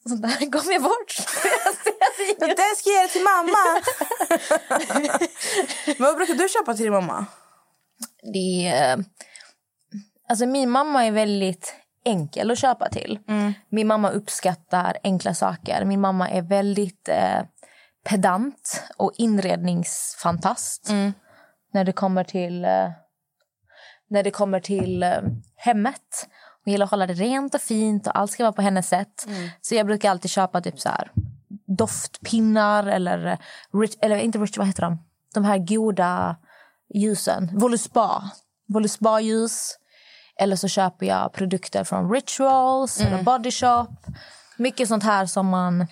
[0.04, 1.16] Och sånt där gav jag bort.
[2.38, 3.83] Den ska jag ge till mamma.
[5.98, 7.26] Men vad brukar du köpa till din mamma?
[8.22, 9.04] det är,
[10.28, 13.18] alltså min mamma är väldigt enkel att köpa till.
[13.68, 15.85] Min mamma uppskattar enkla saker.
[15.85, 17.42] Min mamma är väldigt eh,
[18.04, 20.90] pedant och inredningsfantast.
[21.72, 22.90] När det kommer till, eh,
[24.11, 25.20] när det kommer till eh,
[25.57, 26.28] hemmet.
[26.64, 29.26] Hon gillar att hålla det rent och fint och allt ska vara på hennes sätt.
[29.61, 31.11] Så jag brukar alltid köpa typ så här
[31.68, 33.38] doftpinnar eller,
[34.00, 34.98] eller inte rich, vad heter de?
[35.35, 36.37] De här goda
[36.94, 37.50] ljusen.
[37.54, 38.31] Voluspa.
[38.68, 39.74] Voluspa-ljus.
[40.40, 43.87] Eller så köper jag produkter från Rituals eller Body Shop.
[44.57, 45.87] Mycket sånt här som man...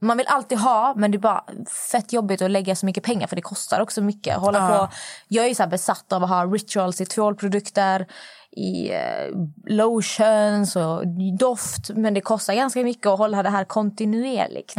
[0.00, 1.44] Man vill alltid ha, men det är bara
[1.90, 4.36] fett jobbigt att lägga så mycket pengar för det kostar också mycket.
[4.36, 4.88] Hålla på.
[5.28, 8.06] Jag är ju så besatt av att ha Rituals i tvålprodukter,
[8.56, 9.00] i eh,
[9.66, 11.02] lotions och
[11.38, 11.90] doft.
[11.94, 14.74] Men det kostar ganska mycket att hålla det här kontinuerligt.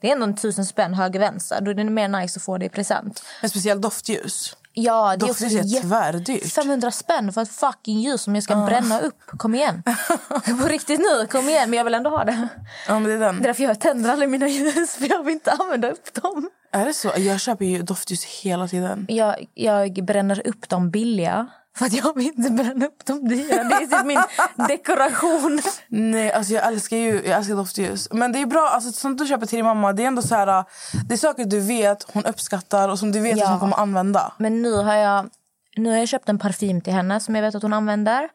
[0.00, 1.60] Det är ändå en tusen spänn höger vänster.
[1.60, 3.22] Då är det mer nice att få det i present.
[3.42, 4.56] En speciell doftljus.
[4.76, 6.52] Ja, det är Doftljus är jätte- tvärdyrt.
[6.52, 9.18] 500 spänn för ett fucking ljus som jag ska bränna upp.
[9.26, 9.82] Kom igen.
[10.62, 11.70] På riktigt nu, kom igen.
[11.70, 12.48] Men jag vill ändå ha det.
[12.88, 13.36] Ja, men det är den.
[13.36, 16.48] Det är därför jag tänder aldrig mina ljus, för jag vill inte använda upp dem.
[16.72, 17.10] Är det så?
[17.16, 19.06] Jag köper ju doftljus hela tiden.
[19.08, 23.64] Jag, jag bränner upp de billiga, för att jag vill inte bränna upp de dyra.
[23.64, 24.22] Det är typ min
[24.68, 25.60] dekoration.
[25.88, 28.08] Nej, alltså jag älskar ju jag älskar doftljus.
[28.12, 30.34] Men det är bra, alltså sånt du köper till din mamma, det är ändå så
[30.34, 30.64] här,
[31.08, 33.44] det är saker du vet hon uppskattar och som du vet Ja.
[33.44, 34.32] att hon kommer använda.
[34.38, 35.30] Men nu har jag
[35.76, 38.28] nu har jag köpt en parfym till henne som jag vet att hon använder.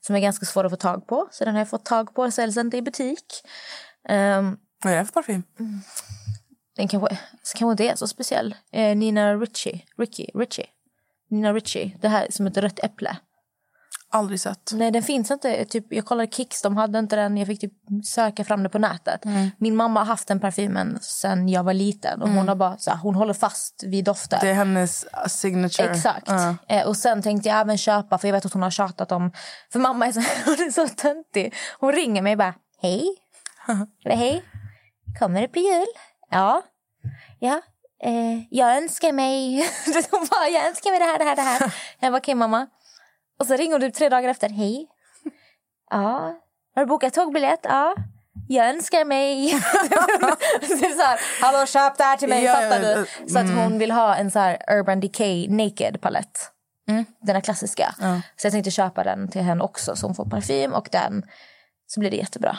[0.00, 1.28] Som är ganska svår att få tag på.
[1.30, 2.30] Så den har jag fått tag på.
[2.30, 3.24] Säljs inte i butik.
[4.08, 5.42] Um, Vad är det för parfym?
[6.76, 7.18] den kanske,
[7.54, 8.54] kanske inte är så speciell.
[8.72, 9.84] Eh, Nina Ricci.
[9.98, 10.66] Ricky, Richie.
[11.30, 11.96] Nina Ricci.
[12.00, 13.16] Det här är som ett rött äpple.
[14.10, 14.70] Aldrig sett.
[14.72, 15.64] Nej, den finns inte.
[15.64, 17.36] Typ, jag kollade Kicks, de hade inte den.
[17.36, 17.72] Jag fick typ
[18.04, 19.24] söka fram det på nätet.
[19.58, 22.22] Min mamma har haft den parfymen sen jag var liten.
[22.22, 24.38] Och hon, har bara, så här, hon håller fast vid dofter.
[24.40, 25.90] Det är hennes uh, signature.
[25.90, 26.28] Exakt.
[26.28, 26.56] Ja.
[26.68, 29.32] Eh, och sen tänkte jag även köpa, för jag vet att hon har tjatat om...
[29.72, 31.54] För mamma är så, hon är så töntig.
[31.78, 33.06] Hon ringer mig och bara, hej.
[34.04, 34.44] Eller hej.
[35.18, 35.86] Kommer det bli jul?
[36.30, 36.62] Ja.
[37.38, 37.60] Ja.
[38.02, 39.56] Eh, jag önskar mig...
[40.10, 41.74] hon bara, jag önskar mig det här, det här, det här.
[42.00, 42.66] Jag bara, okej mamma.
[43.40, 44.86] Och så ringer hon typ tre dagar efter, hej.
[45.90, 46.34] Ja.
[46.74, 47.60] Har du bokat tågbiljett?
[47.62, 47.94] Ja.
[48.48, 49.50] Jag önskar mig...
[50.96, 53.06] så här, hallå köp det här till mig, Ja, fattar du?
[53.32, 56.52] Så att hon vill ha en så här Urban Decay Naked palett.
[57.20, 57.94] Den här klassiska.
[58.36, 61.22] Så jag tänkte köpa den till henne också så hon får parfym och den.
[61.86, 62.58] Så blir det jättebra.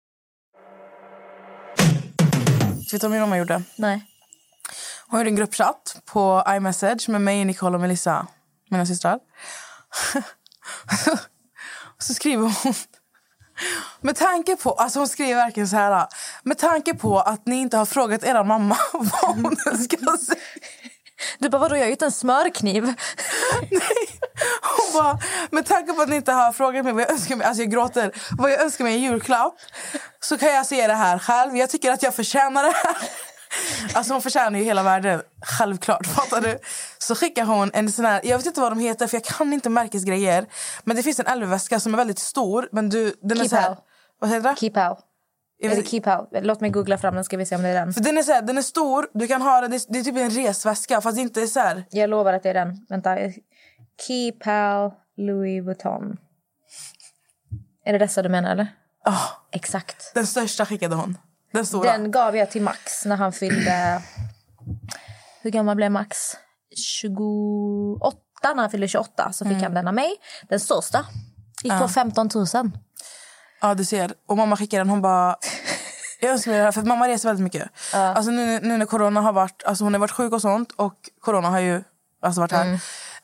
[2.93, 3.63] Vet du vad min mamma gjorde?
[3.75, 4.05] Nej.
[5.07, 8.27] Hon gjorde en gruppchatt på iMessage med mig, Nicole och Melissa,
[8.69, 9.15] mina systrar.
[11.95, 12.73] och så skriver hon...
[14.01, 16.07] Med tanke på, alltså hon skriver verkligen så här.
[16.43, 20.41] Med tanke på att ni inte har frågat era mamma vad hon ska säga.
[21.39, 22.83] Du bara, vadå jag har inte en smörkniv.
[24.61, 25.19] Hon bara,
[25.51, 27.71] med tanke på att ni inte har frågat mig vad jag önskar mig, alltså jag
[27.71, 29.55] gråter, vad jag önskar mig i julklapp
[30.19, 31.57] så kan jag säga det här själv.
[31.57, 32.95] Jag tycker att jag förtjänar det här.
[33.93, 36.07] Alltså hon förtjänar ju hela världen, självklart.
[36.07, 36.59] Fattar du?
[36.97, 39.53] Så skickar hon en sån här, jag vet inte vad de heter för jag kan
[39.53, 40.45] inte märkesgrejer.
[40.83, 42.69] Men det finns en LV-väska som är väldigt stor.
[42.71, 43.77] Men du, den är Keep så här, out.
[44.19, 44.55] Vad heter det?
[44.55, 45.10] Keep out.
[45.61, 46.29] Det keep out?
[46.31, 47.93] Låt mig googla fram den ska vi se om det är den.
[47.93, 49.99] För den är så här, den är stor, du kan ha den, det är, det
[49.99, 51.85] är typ en resväska fast det inte är så här.
[51.89, 52.85] Jag lovar att det är den.
[52.89, 53.17] Vänta.
[54.07, 56.17] Keep out Louis Vuitton.
[57.85, 58.67] Är det dessa du menar eller?
[59.05, 60.13] Ah, Exakt.
[60.13, 61.17] den största skickade hon.
[61.53, 61.91] Den stora.
[61.91, 64.01] Den gav jag till Max när han fyllde...
[65.41, 66.37] Hur gammal blev Max?
[66.75, 68.17] 28.
[68.43, 70.09] När han fyllde 28 så fick han den av mig.
[70.49, 71.05] Den största.
[71.63, 72.45] Gick på 15 000.
[73.61, 74.13] Ja, du ser.
[74.27, 74.89] Och mamma skickade den.
[74.89, 75.35] Hon bara...
[76.19, 77.69] Jag önskar mig det här, för att mamma reser väldigt mycket.
[77.93, 79.63] Alltså nu, nu när corona har varit...
[79.63, 80.71] Alltså hon har varit sjuk och sånt.
[80.71, 81.83] Och corona har ju
[82.21, 82.79] alltså varit här.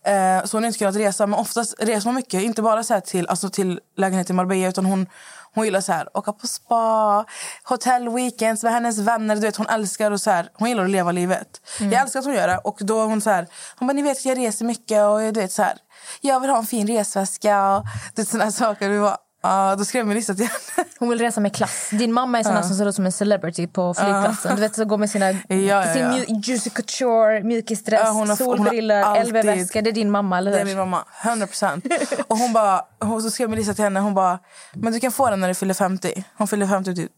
[0.06, 1.28] Eh, så hon har inte kunnat resa.
[1.28, 2.42] Men oftast reser hon mycket.
[2.42, 4.68] Inte bara så till, alltså till lägenhet i Marbella.
[4.68, 5.08] Utan hon,
[5.54, 7.26] hon gillar så här, åka på spa,
[7.64, 9.36] hotell, weekends med hennes vänner.
[9.36, 11.62] Du vet, hon älskar och så här, Hon gillar att leva livet.
[11.80, 12.58] Jag älskar att hon gör det.
[12.58, 15.04] Och då hon så här, hon bara, ni vet att jag reser mycket.
[15.04, 15.78] Och du vet så här,
[16.22, 17.76] jag vill ha en fin resväska.
[17.78, 17.86] Och
[18.18, 18.90] här saker.
[18.90, 20.90] Vi bara, ah, då skrev min lista till henne.
[21.00, 21.90] Hon vill resa med klass.
[21.92, 24.56] Din mamma är sån här som ser ut som en celebrity på flygplatsen.
[24.56, 26.18] Du vet, så går med sina, ja, sin ja.
[26.44, 29.82] Juicy Couture, mjukisdress, Ja, hon har- LV-väska.
[29.82, 30.62] Det är din mamma, eller Det hur?
[30.62, 31.86] är min mamma, 100 procent.
[32.28, 34.40] Och hon bara, hon så skrev Melissa till henne, hon bara,
[34.74, 36.24] men du kan få den när du fyller 50.
[36.38, 37.12] Hon fyller 50 typ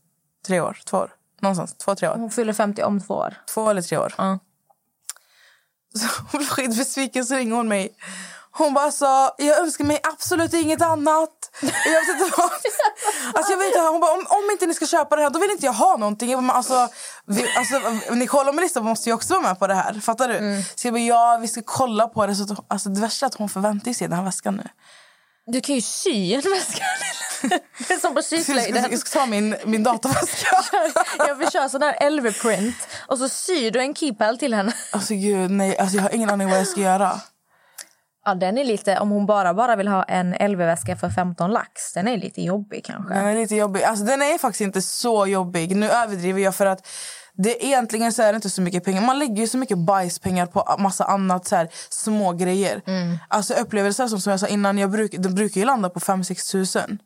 [0.47, 1.11] tre år, två år.
[1.41, 2.15] Någonstans, två, tre år.
[2.15, 3.33] Hon fyller 50 om två år.
[3.53, 4.13] Två eller tre år.
[4.17, 4.39] Ja.
[5.95, 7.89] Så hon blev skitbesviken så ringer hon mig.
[8.51, 11.29] Hon bara sa, jag önskar mig absolut inget annat.
[11.61, 12.51] Jag vet inte vad.
[13.33, 15.39] Alltså jag vet inte, hon bara, om, om inte ni ska köpa det här då
[15.39, 16.31] vill inte jag ha någonting.
[16.31, 16.89] Jag bara, alltså,
[17.25, 19.93] vi, alltså, Nicole och Melissa måste ju också vara med på det här.
[19.93, 20.63] Fattar du?
[20.75, 22.35] Så jag bara, ja vi ska kolla på det.
[22.35, 24.63] Så att, alltså, det värsta är att hon förväntar sig den här väskan nu.
[25.51, 26.83] Du kan ju sy en väska.
[27.87, 28.87] Det är som på syslöjden.
[28.91, 30.47] jag ska ta min, min dataväska.
[31.27, 32.75] Jag vill köra sån här LV-print
[33.07, 34.73] och så syr du en keepal till henne.
[34.91, 35.77] Alltså gud, nej.
[35.77, 37.21] Alltså, jag har ingen aning vad jag ska göra.
[38.25, 41.93] Ja, den är lite, om hon bara bara vill ha en LV-väska för 15 lax,
[41.93, 43.13] den är lite jobbig kanske.
[43.13, 43.83] Den är lite jobbig.
[43.83, 45.75] Alltså, den är faktiskt inte så jobbig.
[45.75, 46.87] Nu överdriver jag för att
[47.43, 49.01] det egentligen så är det inte så mycket pengar.
[49.01, 52.81] Man lägger ju så mycket bajspengar på massa annat så här, små grejer.
[52.87, 53.17] Mm.
[53.27, 56.51] Alltså upplevelser som, som jag sa innan, jag bruk, de brukar ju landa på 5-6
[56.51, 56.99] tusen.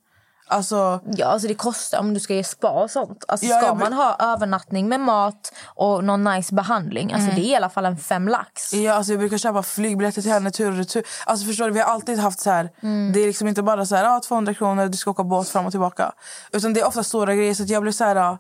[0.47, 3.23] Alltså, Ja, alltså det kostar om du ska ge spa och sånt.
[3.27, 7.41] Alltså Ja, ska jag man ha övernattning med mat och någon nice behandling, alltså det
[7.41, 8.73] är i alla fall en fem lax.
[8.73, 11.03] ja, alltså jag brukar köpa flygbiljetter till henne tur och retur.
[11.25, 13.11] Alltså förstår du, vi har alltid haft så här, Mm.
[13.13, 15.65] det är liksom inte bara så här, ah, 200 kronor, du ska åka båt fram
[15.65, 16.11] och tillbaka.
[16.51, 18.37] Utan det är ofta stora grejer så att jag blir så här, ah,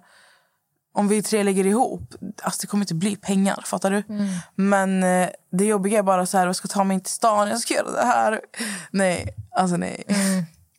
[0.95, 2.01] om vi tre lägger ihop,
[2.43, 4.03] alltså det kommer inte bli pengar, fattar du?
[4.09, 4.27] Mm.
[4.55, 7.47] Men eh, det jobbiga är bara så här, jag ska ta mig in till stan,
[7.49, 8.41] jag ska göra det här.
[8.91, 10.03] Nej, alltså nej.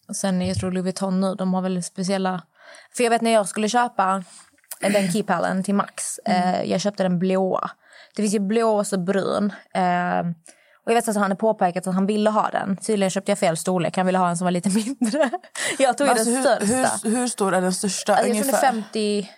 [0.05, 0.09] Mm.
[0.09, 2.43] Och sen jag tror Louis Vuitton nu, de har väl speciella...
[2.97, 4.25] För jag vet när jag skulle köpa
[4.81, 7.71] den keypallen till Max, eh, jag köpte den blåa.
[8.17, 9.53] Det finns ju blå och så brun.
[9.75, 10.21] Eh,
[10.85, 12.77] och jag vet att han har påpekat att han ville ha den.
[12.77, 14.69] Tydligen köpte jag fel storlek, han ville ha en som var lite
[15.01, 15.31] mindre.
[15.79, 17.09] Jag tog Alltså, den hur, största.
[17.09, 18.14] hur, hur stor är den största?
[18.14, 18.73] Alltså, jag tror ungefär?
[18.73, 19.31] 50,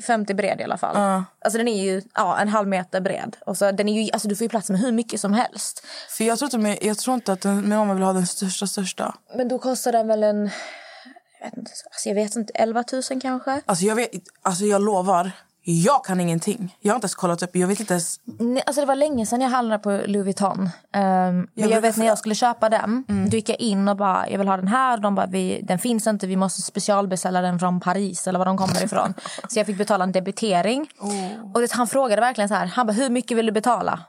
[0.00, 1.24] 50 bred i alla fall.
[1.44, 3.36] Alltså den är ju ja, en halv meter bred.
[3.46, 5.86] Och så, den är ju, alltså, du får ju plats med hur mycket som helst.
[6.08, 8.26] För jag tror inte, men jag tror inte att den, min mamma vill ha den
[8.26, 9.14] största största.
[9.36, 10.50] Men då kostar den väl en...
[11.40, 13.60] Jag vet inte, alltså, jag vet inte 11 000 kanske?
[13.66, 14.10] Alltså jag, vet,
[14.42, 15.30] alltså jag lovar,
[15.64, 16.76] jag kan ingenting.
[16.80, 17.56] Jag har inte ens kollat upp.
[17.56, 18.20] Jag vet inte ens...
[18.24, 20.60] Nej, alltså det var länge sedan jag handlade på Louis Vuitton.
[20.60, 23.96] Um, men jag brukar vet när jag skulle köpa den, då gick jag in och
[23.96, 24.96] bara, jag vill ha den här.
[24.98, 28.56] De bara, vi, den finns inte, vi måste specialbeställa den från Paris eller var de
[28.56, 29.14] kommer ifrån.
[29.48, 30.88] så jag fick betala en debitering.
[31.54, 34.00] Och det, han frågade verkligen så här, han bara, hur mycket vill du betala?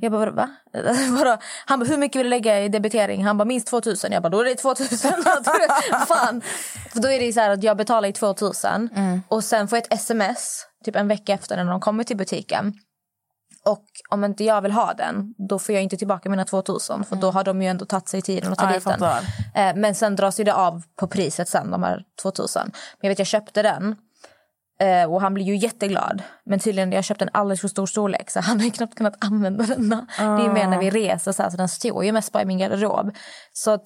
[0.00, 0.50] Jag bara, va?
[1.66, 3.24] Han bara, hur mycket vill du lägga i debitering?
[3.24, 4.12] Han bara, minst 2000.
[4.12, 5.10] Jag bara, då är det 2000.
[6.08, 6.42] Fan.
[6.92, 8.90] För då är det så här att jag betalar i 2000
[9.28, 12.74] och sen får jag ett sms typ en vecka efter när de kommer till butiken.
[13.64, 17.04] Och om inte jag vill ha den, då får jag inte tillbaka mina 2000.
[17.04, 18.98] För då har de ju ändå tagit sig tiden att ta Ja, dit den.
[19.54, 22.62] Eh, Men sen dras ju det av på priset sen, de här 2000.
[22.64, 23.96] Men jag vet, jag köpte den.
[24.80, 26.22] eh, Och han blir ju jätteglad.
[26.46, 29.24] Men tydligen jag köpte en alldeles för stor storlek så han har ju knappt kunnat
[29.24, 29.88] använda den.
[29.88, 32.46] Det är mer när vi reser så, här, så den står ju mest bara i
[32.46, 33.16] min garderob.
[33.52, 33.82] Så att,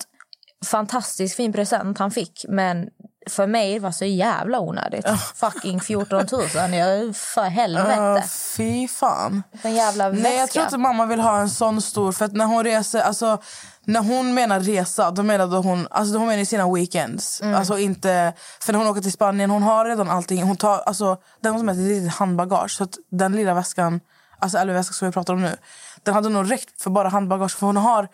[0.66, 2.44] fantastiskt fin present han fick.
[2.48, 2.88] Men
[3.30, 5.06] för mig var så jävla onödigt.
[5.34, 6.74] Fucking 14 000.
[6.74, 8.00] Jag, för helvete.
[8.00, 8.22] Uh,
[8.56, 9.42] fy fan.
[9.62, 10.28] En jävla väska.
[10.28, 12.12] Nej, jag tror inte mamma vill ha en sån stor.
[12.12, 13.42] För att när hon reser, alltså,
[13.84, 17.40] när hon menar resa, då menade hon, alltså, hon menar sina weekends.
[17.40, 17.54] Mm.
[17.54, 20.42] Alltså inte, för när hon åker till Spanien, hon har redan allting.
[20.42, 22.70] Hon tar, alltså, den som heter litet handbagage.
[22.70, 24.00] Så att den lilla väskan,
[24.38, 25.56] alltså LV-väskan som vi pratar om nu,
[26.02, 27.58] den hade nog räckt för bara handbagage.
[27.58, 28.08] För hon har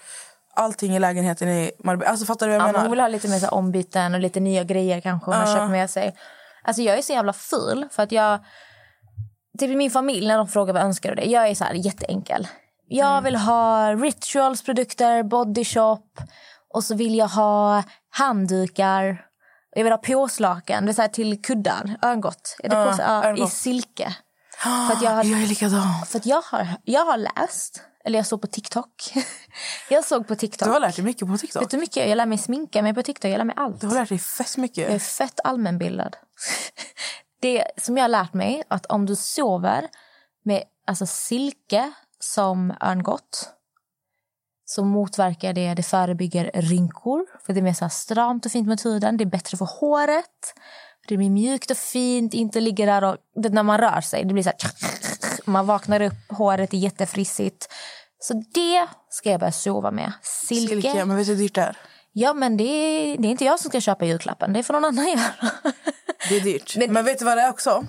[0.58, 2.10] allting i lägenheten i Marbella.
[2.10, 2.84] Alltså fattar du vad jag Ja, men menar?
[2.84, 5.70] hon vill ha lite mer så ombyten och lite nya grejer kanske hon har köpt
[5.70, 6.16] med sig.
[6.64, 8.38] Alltså jag är så jävla ful för att jag...
[9.58, 11.30] Typ i min familj när de frågar vad önskar du dig?
[11.32, 12.48] Jag är så här jätteenkel.
[12.88, 16.02] Jag vill ha rituals produkter, body shop
[16.74, 19.24] och så vill jag ha handdukar.
[19.76, 22.56] Jag vill ha påslakan, det är så här till kuddar, örngott.
[22.62, 24.16] Är det pås- ja, I silke.
[24.88, 26.04] För att jag har, Jag är likadan.
[26.06, 29.14] för att jag har, jag har läst, eller jag såg på TikTok.
[29.90, 30.68] jag såg på TikTok.
[30.68, 31.62] Du har lärt dig mycket på TikTok.
[31.62, 32.08] Vet du mycket?
[32.08, 33.30] Jag lär mig sminka mig på TikTok.
[33.30, 33.80] Jag lär mig allt.
[33.80, 34.78] Du har lärt dig fett mycket.
[34.78, 36.16] Jag är fett allmänbildad.
[37.40, 39.88] Det som jag har lärt mig att om du sover
[40.44, 43.54] med alltså silke som örngott
[44.64, 47.26] så motverkar det, det förebygger rynkor.
[47.46, 49.16] För det är mer så stramt och fint med huden.
[49.16, 50.54] Det är bättre för håret.
[51.08, 53.16] Det blir mjukt och fint, inte ligger där och...
[53.34, 54.70] Det, när man rör sig, det blir så här...
[55.48, 57.68] Man vaknar upp, håret är jättefrissigt.
[58.20, 60.12] Så det ska jag börja sova med.
[60.22, 60.68] Silke.
[60.82, 61.76] Silke, men vet du hur dyrt det är?
[62.12, 64.52] Ja, men det är, det är inte jag som ska köpa julklappen.
[64.52, 65.22] Det får någon annan göra.
[66.28, 66.76] Det är dyrt.
[66.76, 67.86] Men- Men, vet du vad det är också?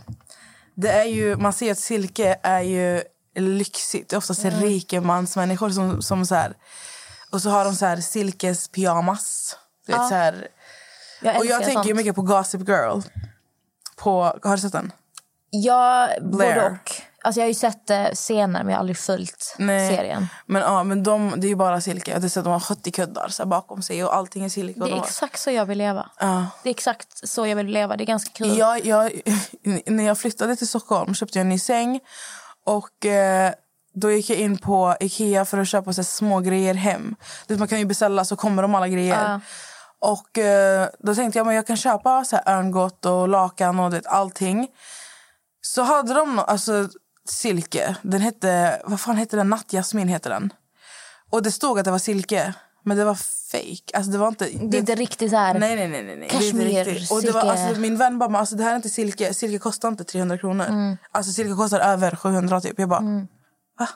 [0.76, 3.04] Det är ju, man ser att silke är ju
[3.36, 4.10] lyxigt.
[4.10, 4.60] Det är oftast Mm.
[4.62, 6.54] rikemansmänniskor som, som så här...
[7.32, 9.56] Och så har de så här silkespyjamas.
[9.86, 10.48] Du vet, så här.
[11.22, 11.96] Jag Och jag tänker ju sånt.
[11.96, 13.00] mycket på Gossip Girl.
[13.98, 14.92] På, har du sett den?
[15.50, 16.56] Jag, Blair.
[16.56, 16.92] både och.
[17.24, 20.28] Alltså jag har ju sett det senare, men jag har aldrig följt serien.
[20.46, 22.12] Men, ja, men de, det är ju bara silke.
[22.12, 24.50] Jag har sett att de har 70 kuddar så här, bakom sig och allting är
[24.50, 24.80] silke.
[24.80, 26.10] Och Det de är har- exakt så jag vill leva.
[26.20, 26.46] Ja.
[26.64, 27.98] Det är exakt så jag vill leva.
[27.98, 28.58] Det är ganska kul.
[28.58, 29.12] Jag, jag,
[29.86, 32.00] när jag flyttade till Stockholm köpte jag en ny säng.
[32.66, 33.54] Och eh,
[33.94, 37.16] Då gick jag in på Ikea för att köpa så här, små grejer hem.
[37.48, 39.32] Du vet, Man kan ju beställa så kommer de alla grejer.
[39.32, 39.40] Ja.
[40.02, 43.92] Och eh, Då tänkte jag men jag kan köpa så här, örngott och lakan och
[43.92, 44.68] det, allting.
[45.62, 46.90] Så hade de nå- alltså,
[47.28, 47.96] silke.
[48.02, 49.50] Den hette, vad fan hette den?
[49.50, 50.54] Nattjasmin heter den.
[51.30, 52.54] Och det stod att det var silke.
[52.84, 53.16] Men det var
[53.52, 53.98] fake.
[53.98, 54.46] Alltså det var inte...
[54.46, 55.60] Det är inte riktigt så här...
[55.60, 56.04] Nej, nej, nej.
[56.04, 56.30] nej, nej.
[56.32, 57.08] Det Kashmir.
[57.14, 59.34] Och det var, alltså, min vän bara, alltså, det här är inte silke.
[59.34, 60.66] Silke kostar inte 300 kronor.
[60.66, 60.98] Mm.
[61.12, 62.80] Alltså silke kostar över 700 typ.
[62.80, 63.02] Jag bara,
[63.80, 63.88] va?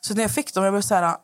[0.00, 1.02] Så när jag fick dem, jag blev så här...
[1.02, 1.18] ah,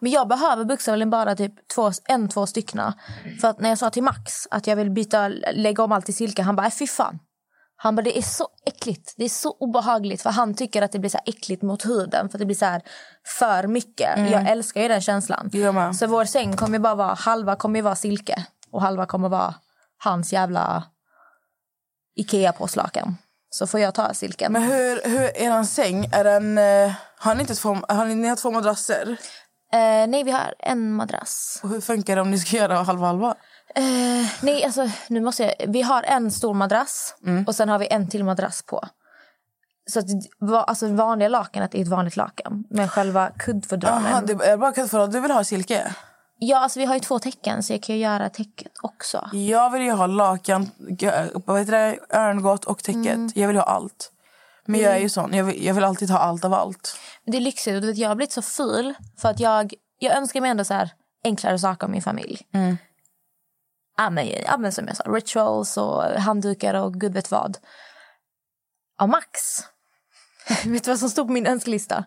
[0.00, 2.92] Men jag behöver bokstavligen bara typ två, en, två stycken.
[3.40, 6.14] För att när jag sa till Max att jag vill byta, lägga om allt till
[6.16, 7.18] silke, han bara, "Äh, fy fan.
[7.82, 9.14] Han bara, det är så äckligt.
[9.16, 10.22] Det är så obehagligt.
[10.22, 12.28] För han tycker att det blir så äckligt mot huden.
[12.28, 12.82] För det blir så här
[13.38, 14.30] för mycket.
[14.30, 15.50] Jag älskar ju den känslan.
[15.94, 18.46] Så vår säng kommer bara vara, halva kommer vara silke.
[18.70, 19.54] Och halva kommer vara
[19.98, 20.84] hans jävla
[22.16, 23.16] Ikea-påslakan.
[23.50, 24.52] Så får jag ta silken.
[24.52, 26.08] Men hur, hur är er säng?
[26.12, 29.16] Är den, eh, har, ni inte två, har ni, ni har två madrasser?
[29.72, 31.60] Eh, nej, vi har en madrass.
[31.62, 33.34] Och hur funkar det om ni ska göra halva halva?
[33.74, 35.54] Eh, nej, alltså nu måste jag...
[35.68, 37.14] Vi har en stor madrass
[37.46, 38.84] och sen har vi en till madrass på.
[39.90, 40.06] Så att,
[40.68, 42.64] alltså vanliga lakanet är ett vanligt lakan.
[42.70, 44.06] Men själva kuddfodralen...
[44.06, 45.94] Aha, det är bara att du vill ha silke?
[46.38, 49.28] Ja, alltså vi har ju två tecken så jag kan ju göra täcket också.
[49.32, 50.70] Jag vill ju ha lakan,
[51.46, 53.14] vad heter det, örngott och täcket.
[53.14, 53.30] Mm.
[53.34, 54.12] Jag vill ha allt.
[54.66, 55.34] Men jag är ju sån.
[55.34, 56.96] Jag vill, jag vill alltid ha allt av allt.
[57.26, 60.16] Det är lyxigt och du vet, jag har blivit så ful för att jag, jag
[60.16, 60.90] önskar mig ändå så här
[61.24, 62.46] enklare saker om min familj.
[63.96, 67.58] Ja, men, ja, men som jag sa, rituals och handdukar och gud vet vad.
[68.98, 69.60] Ja, Max.
[70.64, 72.04] vet du vad som stod på min önskelista?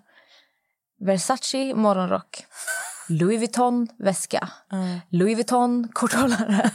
[0.99, 2.45] Versace morgonrock.
[3.09, 4.49] Louis Vuitton väska.
[5.09, 6.71] Louis Vuitton korthållare.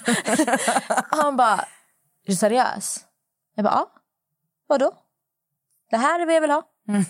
[1.11, 1.67] Han bara, är
[2.27, 3.05] du seriös?
[3.55, 3.93] Jag bara, ja.
[4.67, 4.93] Vadå?
[5.91, 6.63] Det här är vad jag vill ha.
[6.87, 7.05] Han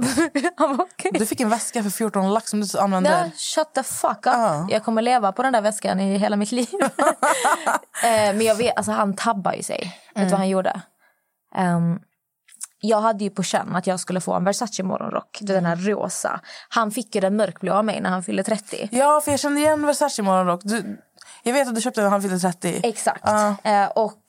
[0.58, 1.10] bara, okej.
[1.14, 3.10] Du fick en väska för 14 lax som du använder.
[3.10, 4.24] Ja, shut the fuck up.
[4.24, 4.66] Ja.
[4.70, 6.68] Jag kommer leva på den där väskan i hela mitt liv.
[8.04, 9.96] eh, men jag vet, alltså han tabbar ju sig.
[10.14, 10.82] Vet du vad han gjorde?
[11.54, 11.98] Ehm,
[12.80, 15.38] jag hade ju på känn att jag skulle få en Versace morgonrock.
[15.40, 16.40] Vet, Den här rosa.
[16.68, 18.88] Han fick ju den mörkblå av mig när han fyllde 30.
[18.92, 20.60] Ja, för jag kände igen Versace morgonrock.
[20.64, 21.00] Du,
[21.42, 22.80] jag vet att du köpte den när han fyllde 30.
[22.82, 23.22] Exakt.
[23.24, 23.56] Ja.
[23.64, 24.22] Eh, och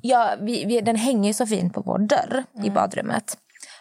[0.00, 3.36] ja, vi, vi, den hänger ju så fint på vår dörr i badrummet.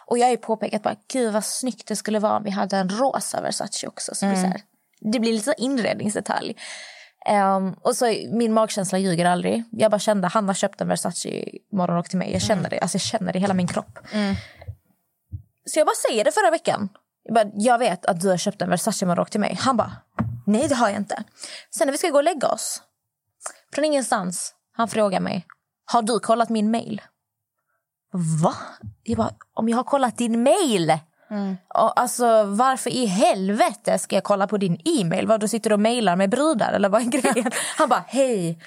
[0.07, 2.77] Och jag har ju påpekat bara, gud vad snyggt det skulle vara om vi hade
[2.77, 4.15] en rosa Versace också.
[4.15, 4.57] Så det, blir så
[4.99, 6.55] det blir lite så inredningsdetalj.
[7.25, 9.63] Ehm, och så min magkänsla ljuger aldrig.
[9.71, 12.33] Jag bara kände, han har köpt en Versace morgonrock till mig.
[12.33, 13.99] Jag känner det, alltså jag känner det i hela min kropp.
[15.65, 16.89] Så jag bara säger det förra veckan.
[17.23, 19.57] Jag, bara, jag vet att du har köpt en Versace morgonrock till mig.
[19.61, 19.91] Han bara,
[20.45, 21.23] nej det har jag inte.
[21.77, 22.81] Sen när vi ska gå och lägga oss,
[23.73, 25.45] från ingenstans, han frågar mig,
[25.85, 27.01] har du kollat min mail?
[28.43, 28.53] Va?
[29.03, 30.97] Jag bara, om jag har kollat din mail?
[31.73, 35.27] Och alltså, varför i helvete ska jag kolla på din e-mail?
[35.27, 37.51] Vad, du sitter och mailar med brudar eller vad är grejen?
[37.77, 38.59] Han bara, hej.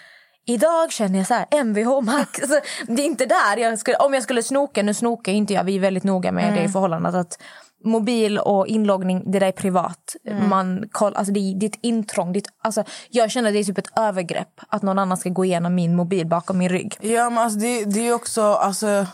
[0.46, 2.42] Idag känner jag så här, Mvh max.
[2.42, 5.64] Alltså, det är inte där jag skulle, om jag skulle snoka, nu snokar inte jag,
[5.64, 7.38] vi är väldigt noga med det i förhållandet att
[7.84, 10.16] mobil och inloggning, det där är privat.
[10.48, 12.32] Man koll, alltså det, är, det är ett intrång.
[12.32, 15.28] Det är alltså, jag känner att det är typ ett övergrepp att någon annan ska
[15.28, 16.96] gå igenom min mobil bakom min rygg.
[17.00, 18.42] Ja, men alltså, det, det är också...
[18.42, 19.06] Alltså,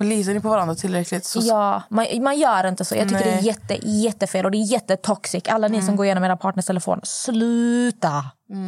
[0.00, 1.24] litar ni på varandra tillräckligt?
[1.24, 2.96] Så, Ja, man, man gör inte så.
[2.96, 3.46] Jag tycker det är Nej.
[3.46, 5.48] jätte, jättefel och det är jättetoxic.
[5.48, 8.24] Alla ni som går igenom era partners telefon, sluta!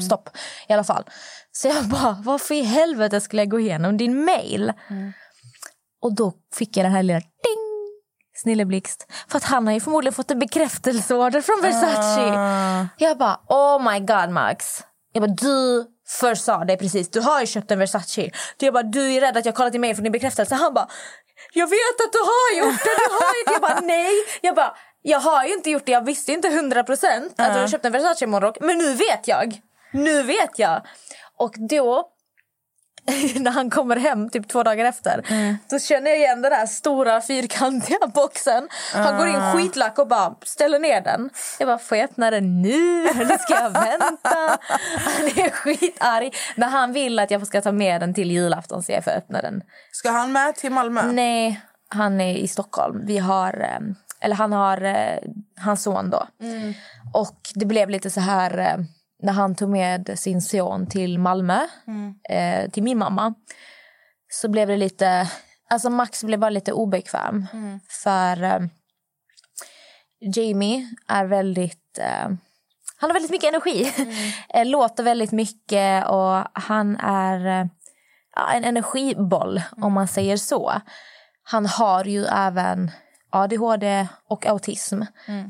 [0.07, 0.29] Stopp.
[0.69, 1.05] I alla fall.
[1.53, 4.73] Så jag bara, varför i helvete skulle jag gå igenom din mail?
[6.03, 7.67] Och då fick jag den här lilla ding!
[8.37, 9.07] Snilleblixt.
[9.29, 12.89] För att han har ju förmodligen fått en bekräftelseorder från Versace.
[12.99, 14.67] Jag bara, oh my god Max.
[15.13, 17.11] Jag bara, du först sa det precis.
[17.11, 18.31] Du har ju köpt en Versace.
[18.57, 20.55] Du, jag bara, du är rädd att jag kollat i mail från din bekräftelse.
[20.55, 20.89] Han bara,
[21.53, 22.91] jag vet att du har gjort det.
[22.97, 23.53] Du har inte.
[23.53, 24.13] Jag bara, nej.
[24.41, 25.93] Jag bara, jag har ju inte gjort det.
[25.93, 28.61] Jag visste inte hundra procent att du har köpt en Versace morgonrock.
[28.61, 29.61] Men nu vet jag.
[29.93, 30.83] Nu vet jag.
[31.37, 32.09] Och då
[33.41, 35.25] när han kommer hem typ två dagar efter
[35.71, 38.69] då känner jag igen den här stora fyrkantiga boxen.
[38.95, 41.31] Han går in skitlack och bara ställer ner den.
[41.59, 44.59] Jag bara, får jag öppna den nu eller ska jag vänta?
[44.99, 46.33] Han är skitarg.
[46.57, 49.43] Men han vill att jag ska ta med den till julafton så jag får öppna
[49.43, 49.63] den.
[49.93, 51.03] Ska han med till Malmö?
[51.13, 53.07] Nej, han är i Stockholm.
[53.07, 53.79] Vi har, eh,
[54.21, 55.19] eller han har eh,
[55.57, 56.27] hans son då.
[57.15, 58.77] Och det blev lite så här eh,
[59.23, 61.67] när han tog med sin son till Malmö,
[62.29, 63.35] eh, till min mamma.
[64.29, 65.31] Så blev det lite,
[65.71, 67.47] alltså Max blev bara lite obekväm.
[67.89, 68.61] För eh,
[70.21, 72.29] Jamie är väldigt, eh,
[72.97, 73.93] han har väldigt mycket energi.
[74.55, 77.67] Eh, Låter väldigt mycket och han är eh,
[78.57, 80.73] en energiboll om man säger så.
[81.43, 82.91] Han har ju även
[83.31, 85.03] ADHD och autism.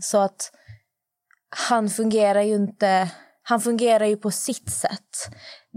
[0.02, 0.52] Så att
[1.68, 3.10] han fungerar ju inte...
[3.50, 5.30] Han fungerar ju på sitt sätt.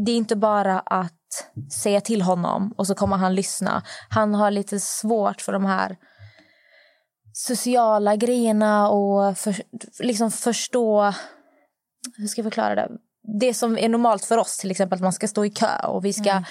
[0.05, 1.49] Det är inte bara att
[1.82, 3.84] säga till honom och så kommer han lyssna.
[4.09, 5.97] Han har lite svårt för de här
[7.34, 9.55] sociala grejerna och för,
[9.99, 11.13] liksom förstå...
[12.17, 12.89] Hur ska jag förklara det?
[13.39, 16.05] Det som är normalt för oss, till exempel att man ska stå i kö och
[16.05, 16.43] vi ska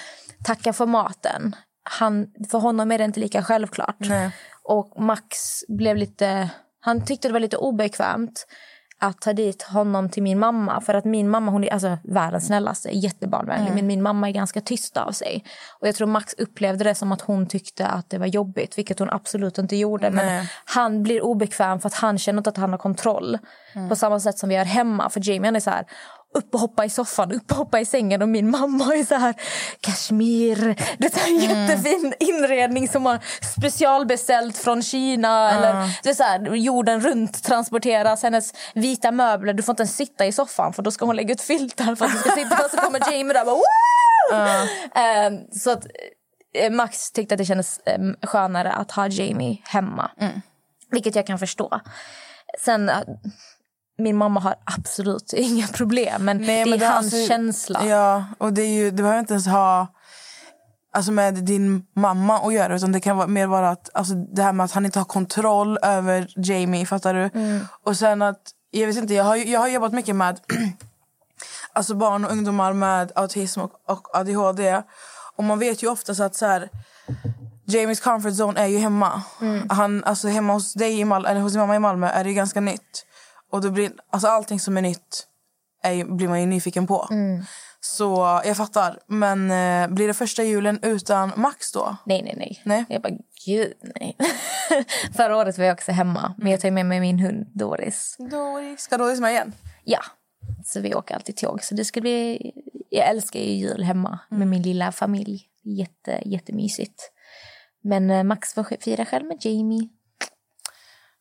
[0.45, 1.55] tacka för maten.
[1.83, 3.99] Han, för honom är det inte lika självklart.
[3.99, 4.31] Nej.
[4.63, 6.49] Och Max blev lite...
[6.79, 8.45] Han tyckte det var lite obekvämt
[9.03, 10.81] att ta dit honom till min mamma.
[10.81, 13.65] För att min mamma hon är alltså världens snällaste, jättebarnvänlig.
[13.65, 13.75] Mm.
[13.75, 15.43] Men min mamma är ganska tyst av sig.
[15.79, 18.77] Och jag tror Max upplevde det som att hon tyckte att det var jobbigt.
[18.77, 20.11] Vilket hon absolut inte gjorde.
[20.11, 20.49] Men Nej.
[20.65, 23.37] han blir obekväm för att han känner inte att han har kontroll.
[23.75, 23.89] Mm.
[23.89, 25.09] På samma sätt som vi gör hemma.
[25.09, 25.85] För Jamie är så här
[26.33, 29.15] upp och hoppa i soffan, upp och hoppa i sängen och min mamma är så
[29.15, 29.33] här
[29.81, 30.57] kashmir.
[30.97, 31.67] Det är en Mm.
[31.67, 33.19] jättefin inredning som har
[33.57, 35.51] specialbeställt från Kina.
[35.51, 39.53] Eller, det är så här, jorden runt transporteras hennes vita möbler.
[39.53, 42.05] Du får inte ens sitta i soffan för då ska hon lägga ut filtar för
[42.05, 43.63] att du ska sitta och så kommer Jamie där och bara Woo!
[44.95, 45.85] Ehm, så att
[46.55, 50.11] eh, Max tyckte att det kändes um, skönare att ha Jamie hemma.
[50.91, 51.79] Vilket jag kan förstå.
[52.59, 52.95] Sen, eh,
[53.97, 56.25] min mamma har absolut inga problem.
[56.25, 57.85] Men Nej, det men är hans alltså- känsla.
[57.85, 59.87] Ja, och det, är ju, det behöver inte ens ha
[60.95, 62.75] alltså med din mamma att göra.
[62.75, 65.05] Utan det kan vara, mer vara att, alltså det här med att han inte har
[65.05, 66.85] kontroll över Jamie.
[66.85, 67.29] Fattar du?
[67.39, 67.65] Mm.
[67.83, 68.41] Och sen att,
[68.71, 70.39] jag vet inte, jag har, jag har jobbat mycket med
[71.73, 74.81] alltså barn och ungdomar med autism och, och ADHD.
[75.35, 76.69] Och man vet ju oftast att så här,
[77.65, 79.21] Jamies comfort zone är ju hemma.
[79.41, 79.69] Mm.
[79.69, 82.29] Han, alltså hemma hos dig i Mal- eller hos din mamma i Malmö är det
[82.29, 83.05] ju ganska nytt.
[83.53, 85.27] Och då blir, alltså allting som är nytt
[85.83, 87.07] är, blir man ju nyfiken på.
[87.11, 87.45] Mm.
[87.79, 88.99] Så jag fattar.
[89.07, 91.95] Men eh, blir det första julen utan Max då?
[92.05, 92.61] Nej, nej, nej.
[92.65, 92.85] Nej.
[92.89, 93.13] Jag bara,
[93.45, 94.17] gud nej.
[95.17, 96.33] Förra året var jag också hemma.
[96.37, 98.15] Men jag tar med mig min hund Doris.
[98.19, 98.81] Doris.
[98.81, 99.53] Ska Doris med igen?
[99.83, 100.01] Ja,
[100.65, 101.63] så vi åker alltid tåg.
[101.63, 102.51] Så det ska bli...
[102.89, 105.43] Jag älskar ju jul hemma med min lilla familj.
[105.63, 107.11] Jätte, jättemysigt.
[107.83, 109.89] Men eh, Max får fira själv med Jamie.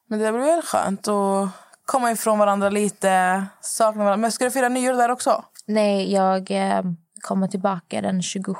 [0.08, 1.48] Men det blir väl skönt att
[1.86, 3.44] komma ifrån varandra lite.
[3.60, 4.22] Sakna varandra.
[4.22, 5.44] Men ska du fira nyår där också?
[5.66, 6.82] Nej, jag eh,
[7.20, 8.54] kommer tillbaka den 27.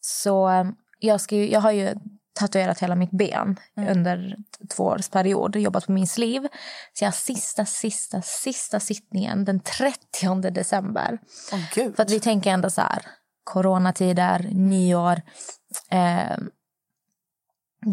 [0.00, 0.64] Så eh,
[0.98, 1.94] jag, ska ju, jag har ju
[2.36, 3.56] tatuerat hela mitt ben
[3.90, 4.36] under
[4.76, 5.56] två års period.
[5.56, 6.48] Jobbat på min sleeve.
[6.92, 11.18] Så jag har sista, sista, sista sittningen den 30 december.
[11.52, 11.96] Åh gud.
[11.96, 13.02] För att vi tänker ändå så här,
[13.44, 15.22] coronatider, nyår.
[15.90, 16.36] Eh,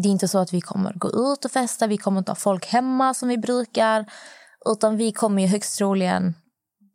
[0.02, 2.36] det är inte så att vi kommer gå ut och festa, vi kommer inte ha
[2.36, 4.06] folk hemma som vi brukar.
[4.66, 6.34] Utan vi kommer ju högst troligen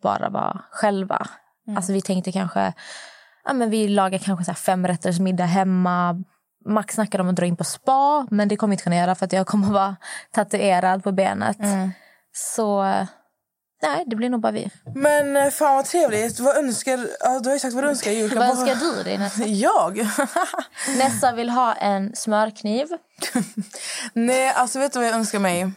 [0.04, 1.28] bara vara själva.
[1.76, 2.74] Alltså vi tänkte kanske,
[3.44, 6.24] ja men vi lagar kanske så fem rätters middag hemma.
[6.66, 9.26] Max snackade om att dra in på spa, men det kommer inte kunna göra för
[9.26, 9.96] att jag kommer vara
[10.32, 11.58] tatuerad på benet.
[12.32, 13.08] Så eh,
[13.82, 14.72] nej, det blir nog bara vi.
[14.96, 16.40] Men eh, fan vad trevligt.
[16.40, 18.40] Vad önskar, ja, du har ju sagt vad du önskar i julklapp.
[18.40, 19.44] Vad önskar du dig nästa?
[19.46, 19.98] Jag?
[20.98, 22.88] Nessa vill ha en smörkniv.
[24.14, 25.72] Nej, alltså vet du vad jag önskar mig?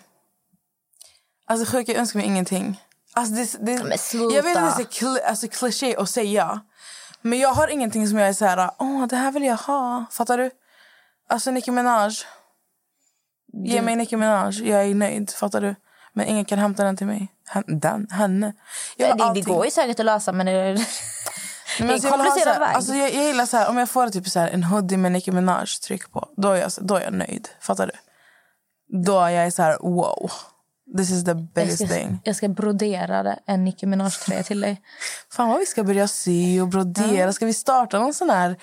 [1.46, 2.80] Alltså sjukt, jag önskar mig ingenting.
[3.12, 3.72] Alltså, det, det.
[4.34, 6.60] Jag vet att det är kli, alltså, kliché att säga.
[7.22, 10.04] Men jag har ingenting som jag är så här, åh det här vill jag ha.
[10.10, 10.50] Fattar du?
[11.28, 12.12] Alltså Nicki Minaj.
[13.52, 15.30] Ge mig Nicki Minaj, jag är nöjd.
[15.30, 15.74] Fattar du?
[16.14, 17.28] Men ingen kan hämta den till mig.
[17.66, 18.52] Den, henne.
[18.96, 20.76] Jag Det, det går ju säkert att lösa, men det, Men
[21.78, 22.74] det är en alltså, jag komplicerad väg.
[22.74, 25.12] Alltså, jag, jag gillar så här, om jag får typ så här, en hoodie med
[25.12, 27.48] Nicki Minaj tryck på, då är jag, då är jag nöjd.
[27.60, 27.92] Fattar du?
[29.04, 30.30] Då är jag så här, wow.
[30.96, 32.20] This is the jag, biggest ska, thing.
[32.24, 34.82] jag ska brodera en Nicki Minaj-tröja till dig.
[35.32, 37.32] Fan vad vi ska börja sy och brodera.
[37.32, 38.56] Ska vi starta någon sån här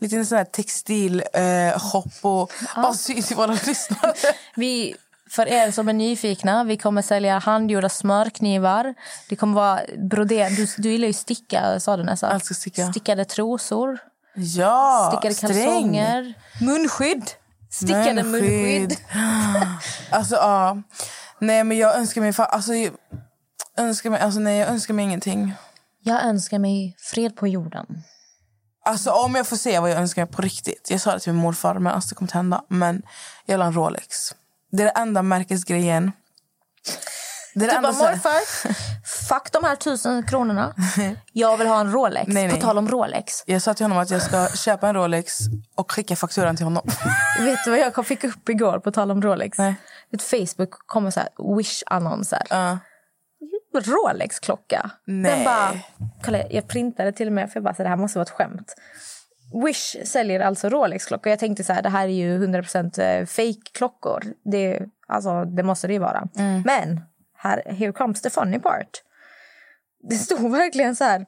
[0.00, 4.14] liten sån här textil eh, och bara sy till våra lyssnare?
[4.56, 4.94] Vi,
[5.30, 8.94] för er som är nyfikna, vi kommer sälja handgjorda smörknivar.
[9.28, 12.02] Det kommer vara broder, du, du gillar ju sticka, sa du.
[12.02, 12.90] Jag älskar sticka.
[12.90, 13.98] Stickade trosor,
[14.34, 15.48] Ja, stickade sträng.
[15.54, 16.34] kalsonger.
[16.60, 17.30] Munskydd!
[17.70, 18.96] Stickade munskydd.
[20.10, 20.82] Alltså ja.
[21.38, 22.92] Nej men jag önskar mig, fa- alltså, jag
[23.76, 25.52] önskar mig, alltså nej jag önskar mig ingenting.
[26.02, 27.86] Jag önskar mig fred på jorden.
[28.84, 30.88] Alltså om jag får se vad jag önskar mig på riktigt.
[30.90, 32.64] Jag sa det till min morfar men alltså det kommer inte hända.
[32.68, 33.02] Men
[33.46, 34.34] jag vill ha en Rolex.
[34.70, 36.12] Det är det enda märkesgrejen.
[37.54, 38.40] Det är det Du bara, morfar,
[39.28, 40.74] fuck de här tusen kronorna.
[41.32, 42.28] Jag vill ha en Rolex.
[42.28, 42.54] Nej, nej.
[42.54, 43.42] På tal om Rolex.
[43.46, 45.38] Jag sa till honom att jag ska köpa en Rolex
[45.74, 46.82] och skicka fakturan till honom.
[47.40, 49.58] Vet du vad jag fick upp igår på tal om Rolex?
[49.58, 49.74] Nej.
[50.12, 51.20] Ett Facebook kommer så
[51.56, 52.42] Wish-annonser.
[52.50, 52.78] Ja.
[53.74, 54.90] Rolex-klocka.
[55.06, 55.72] Den bara,
[56.24, 58.30] kolla, jag printade till och med för jag bara, så det här måste vara ett
[58.30, 58.74] skämt.
[59.66, 61.30] Wish säljer alltså Rolex-klockor.
[61.30, 64.24] Jag tänkte så här, det här är ju 100% fake-klockor.
[64.44, 66.28] Det, alltså, det måste det ju vara.
[66.64, 67.00] Men,
[67.36, 69.02] här, here comes the funny part.
[70.08, 71.26] Det stod verkligen så här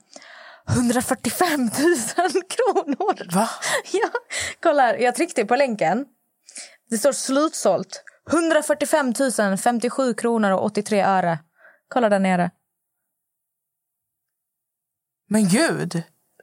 [0.69, 1.71] 145 000
[2.49, 3.35] kronor.
[3.35, 3.49] Va?
[3.93, 4.09] Ja,
[4.63, 4.95] kolla här.
[4.95, 6.07] Jag tryckte på länken.
[6.91, 8.05] Det står slutsålt.
[8.31, 9.15] 145
[9.59, 11.39] 057 kronor och 83 öre.
[11.89, 12.51] Kolla där nere.
[15.29, 16.03] Men gud!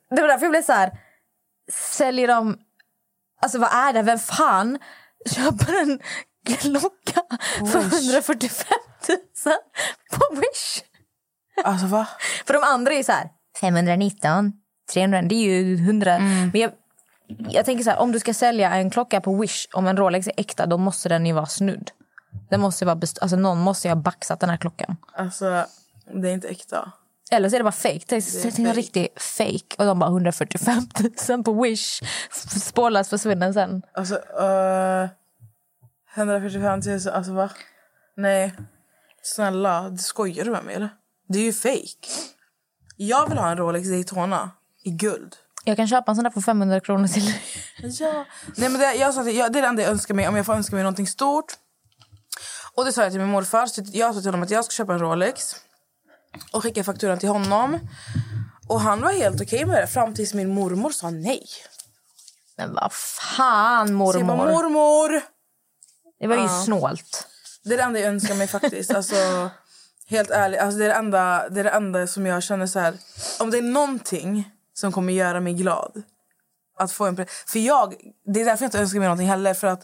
[0.09, 0.99] Det var därför jag blev så här...
[1.73, 2.57] Säljer de...
[3.41, 4.01] Alltså vad är det?
[4.01, 4.79] Vem fan
[5.35, 5.99] köper en
[6.57, 7.21] klocka
[7.71, 8.77] för 145
[10.11, 10.81] på Wish.
[11.63, 12.07] Alltså va?
[12.47, 13.29] För de andra är så här
[13.61, 14.53] 519,
[14.93, 16.19] 300, det är ju 100.
[16.19, 16.71] Men jag,
[17.49, 20.27] jag tänker så här, om du ska sälja en klocka på Wish, om en Rolex
[20.27, 21.91] är äkta, då måste den ju vara snudd.
[22.49, 24.97] Den måste ju vara best- alltså någon måste ju ha baxat den här klockan.
[25.17, 25.65] Alltså,
[26.13, 26.91] det är inte äkta.
[27.31, 27.99] Eller så är det bara fake.
[28.07, 29.75] Det är, en riktig fake.
[29.77, 30.83] Och de bara 145
[31.29, 32.01] 000 på Wish.
[32.61, 33.81] Spårlöst försvunnen sen.
[33.93, 35.09] Alltså, uh,
[36.15, 37.49] 145 000, alltså va?
[38.17, 38.53] Nej.
[39.21, 40.89] Snälla, skojar du med mig eller?
[41.27, 42.07] Det är ju fake.
[42.97, 44.51] Jag vill ha en Rolex Daytona
[44.83, 45.35] i guld.
[45.63, 47.33] Jag kan köpa en sån där för 500 kronor till.
[47.99, 48.25] Ja.
[48.57, 50.35] Nej, men det, jag sa att jag, det är det enda jag önskar mig, om
[50.35, 51.53] jag får önska mig någonting stort.
[52.75, 53.65] Och det sa jag till min morfar.
[53.65, 55.55] Så jag sa till honom att jag ska köpa en Rolex.
[56.51, 57.79] Och skicka fakturan till honom.
[58.67, 61.45] Och han var helt okej med det fram tills min mormor sa nej.
[62.57, 64.37] Men vad fan Så jag mormor.
[64.37, 65.21] bara, mormor!
[66.19, 67.27] det var ju snålt.
[67.63, 68.91] Det är det enda jag önskar mig faktiskt.
[68.91, 69.49] Alltså,
[70.07, 72.79] helt ärligt, alltså, det, är det, enda, det är det enda som jag känner så
[72.79, 72.93] här.
[73.39, 76.03] Om det är någonting som kommer göra mig glad.
[76.77, 79.53] Att få en För jag, det är därför jag inte önskar mig någonting heller.
[79.53, 79.81] För att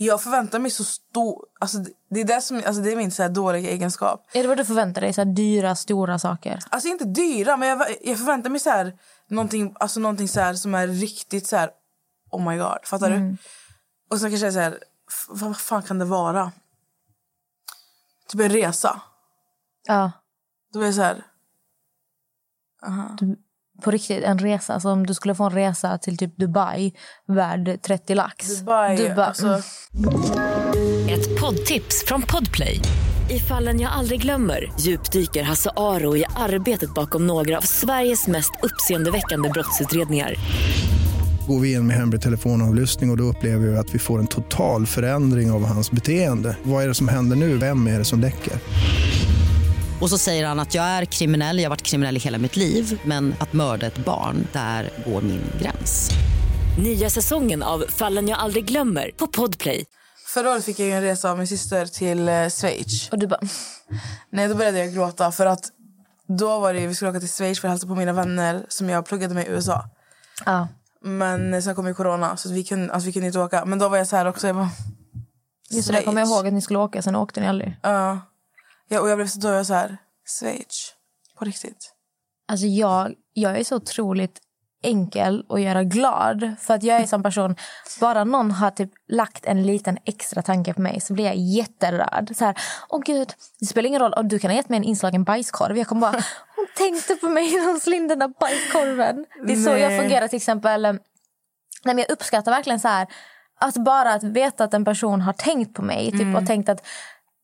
[0.00, 1.44] jag förväntar mig så stor...
[1.60, 1.78] Alltså,
[2.10, 4.26] det- är det, som, alltså, det är min så här dåliga egenskap.
[4.32, 5.12] Är det vad du förväntar dig?
[5.12, 6.58] Så här dyra, stora saker?
[6.70, 10.54] Alltså inte dyra, men jag, jag förväntar mig så här, någonting, alltså, någonting så här,
[10.54, 11.70] som är riktigt så här...
[12.30, 13.16] Oh my god, fattar du?
[14.10, 14.78] Och så kanske jag så här,
[15.28, 16.52] vad fan kan det vara?
[18.28, 19.00] Typ en resa.
[19.86, 20.12] Ja.
[20.72, 21.24] Då är jag så här...
[23.82, 24.74] På riktigt, en resa.
[24.74, 26.92] Alltså om du skulle få en resa till typ Dubai
[27.26, 28.58] värd 30 lax.
[28.58, 29.62] Dubai, Du bara, alltså, mm.
[31.08, 32.80] Ett poddtips från Podplay.
[33.30, 38.50] I fallen jag aldrig glömmer djupdyker Hasse Aro i arbetet bakom några av Sveriges mest
[38.62, 40.34] uppseendeväckande brottsutredningar.
[41.48, 44.26] Går vi in med hemlig telefonavlyssning och, och då upplever vi att vi får en
[44.26, 46.56] total förändring av hans beteende.
[46.62, 47.56] Vad är det som händer nu?
[47.56, 48.52] Vem är det som läcker?
[50.00, 52.56] Och så säger han att jag är kriminell, jag har varit kriminell i hela mitt
[52.56, 56.10] liv men att mörda ett barn, där går min gräns.
[56.82, 59.84] Nya säsongen av Fallen jag aldrig glömmer på Podplay.
[60.26, 63.08] förra året fick jag en resa av min syster till eh, Schweiz.
[63.12, 63.40] Och du bara...
[64.30, 65.64] Nej, då började jag gråta för att
[66.28, 68.88] då var det, vi skulle åka till Schweiz för att hälsa på mina vänner som
[68.88, 69.84] jag pluggade med i USA.
[70.46, 70.68] Ja.
[71.02, 73.64] Men sen kom ju corona så att vi kunde, alltså, vi kunde inte åka.
[73.64, 74.46] Men då var jag så här också.
[74.46, 74.70] Jag bara,
[75.70, 77.76] Just det, kommer jag ihåg att ni skulle åka, sen åkte ni aldrig.
[77.82, 78.18] Ja.
[78.88, 79.96] Ja, och jag blev så, då jag så här,
[80.38, 80.94] Schweiz.
[81.38, 81.92] På riktigt.
[82.48, 84.40] Alltså jag, jag är så otroligt
[84.82, 86.54] enkel att göra glad.
[86.60, 87.56] För att jag är som person,
[88.00, 92.36] bara någon har typ lagt en liten extra tanke på mig så blir jag jätterörd.
[92.36, 92.58] Så här,
[92.88, 95.78] åh gud, det spelar ingen roll om du kan ha gett mig en inslagen bajskorv.
[95.78, 96.12] Jag kommer bara,
[96.56, 99.26] hon tänkte på mig när hon slängde den där bajskorven.
[99.46, 99.80] Det är så Nej.
[99.80, 100.84] jag fungerar till exempel.
[100.84, 103.06] eh, Nej, men jag uppskattar verkligen så här,
[103.60, 106.86] att bara att veta att en person har tänkt på mig typ, och tänkt att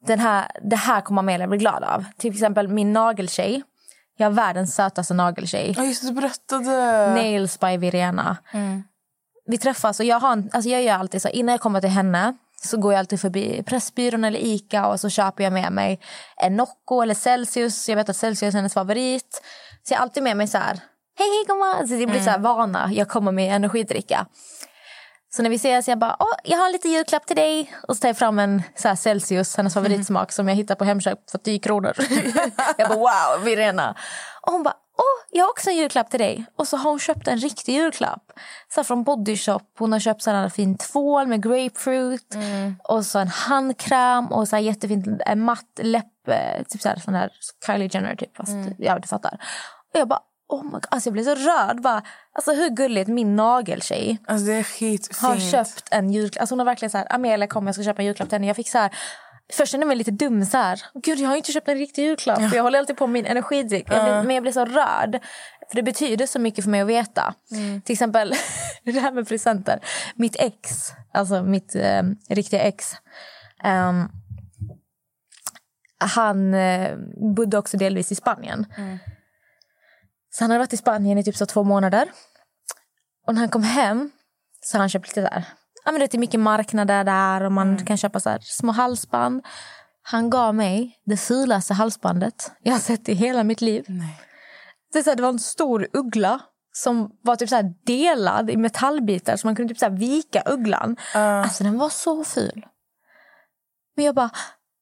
[0.07, 2.05] den här, det här kommer Amelia bli glad av.
[2.19, 3.63] Till exempel min nageltjej.
[4.17, 5.75] Jag har världens sötaste nageltjej.
[5.77, 7.15] Ja, just det, du berättade.
[7.15, 8.37] Nails by Virena.
[9.47, 11.91] Vi träffas och jag, har en, alltså jag gör alltid så innan jag kommer till
[11.91, 16.01] henne så går jag alltid förbi Pressbyrån eller Ica och så köper jag med mig
[16.37, 17.89] en Nocco eller Celsius.
[17.89, 19.43] Jag vet att Celsius är hennes favorit.
[19.83, 20.81] Så jag har alltid med mig så här,
[21.19, 21.89] hej hej gumman.
[21.89, 24.27] Så det blir så här vana, jag kommer med energidricka.
[25.37, 27.75] Så när vi ses, jag bara, Åh, jag har en liten julklapp till dig.
[27.89, 30.85] Och så tar jag fram en så här Celsius, hennes favoritsmak, som jag hittar på
[30.85, 31.93] Hemköp för 10 kronor.
[32.79, 33.95] jag bara, wow, Virena.
[34.43, 36.45] Och hon bara, åh, jag har också en julklapp till dig.
[36.59, 38.33] Och så har hon köpt en riktig julklapp.
[38.75, 39.61] Så från Body Shop.
[39.79, 42.35] Hon har köpt så här fin tvål med grapefruit.
[42.85, 46.29] Och så en handkräm och så här jättefint en matt läpp.
[46.29, 47.31] eh, Typ så här, sån här
[47.67, 48.37] Kylie Jenner typ.
[48.37, 49.39] Fast ja, du fattar.
[49.95, 50.87] Och jag bara, oh my God.
[50.91, 51.81] Alltså jag blev så rörd.
[51.83, 55.19] Bara, alltså hur gulligt min nageltjej Alltså, det är skitfint.
[55.21, 56.41] har köpt en julklapp.
[56.41, 58.47] Alltså hon har verkligen så här, Amelia kom jag ska köpa en julklapp till henne.
[58.47, 58.91] Jag fick så här,
[59.53, 60.83] först kände jag mig lite dum så här.
[61.03, 62.39] Gud jag har inte köpt en riktig julklapp.
[62.51, 63.87] För jag håller alltid på med min energidryck.
[63.87, 65.21] Blir- Men jag blir så rörd.
[65.69, 67.35] För det betyder så mycket för mig att veta.
[67.85, 68.35] Till exempel
[68.85, 69.81] det här med presenter.
[70.15, 72.93] Mitt ex, alltså mitt eh, riktiga ex.
[73.65, 74.09] ehm,
[75.99, 76.97] han eh,
[77.37, 78.67] bodde också delvis i Spanien.
[80.35, 82.11] Så han hade varit i Spanien i typ så två månader.
[83.27, 84.11] Och när han kom hem
[84.61, 85.45] så har han köpt lite där.
[85.85, 89.45] Ja, men det är mycket marknader där och man kan köpa så här små halsband.
[90.03, 93.85] Han gav mig det fulaste halsbandet jag har sett i hela mitt liv.
[94.93, 96.41] Det, är så här, det var en stor uggla
[96.73, 100.97] som var typ så delad i metallbitar så man kunde typ så vika ugglan.
[101.15, 102.67] Alltså den var så ful.
[103.97, 104.31] Men jag bara,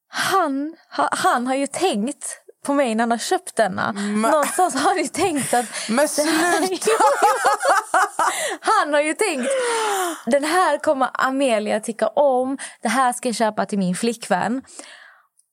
[0.07, 3.91] han, ha, han har ju tänkt på mig när han har köpt denna.
[3.91, 5.65] Någonstans har han ju tänkt att...
[5.89, 6.91] Men sluta!
[8.59, 9.49] han har ju tänkt,
[10.25, 12.57] den här kommer Amelia tycka om.
[12.81, 14.61] Det här ska jag köpa till min flickvän.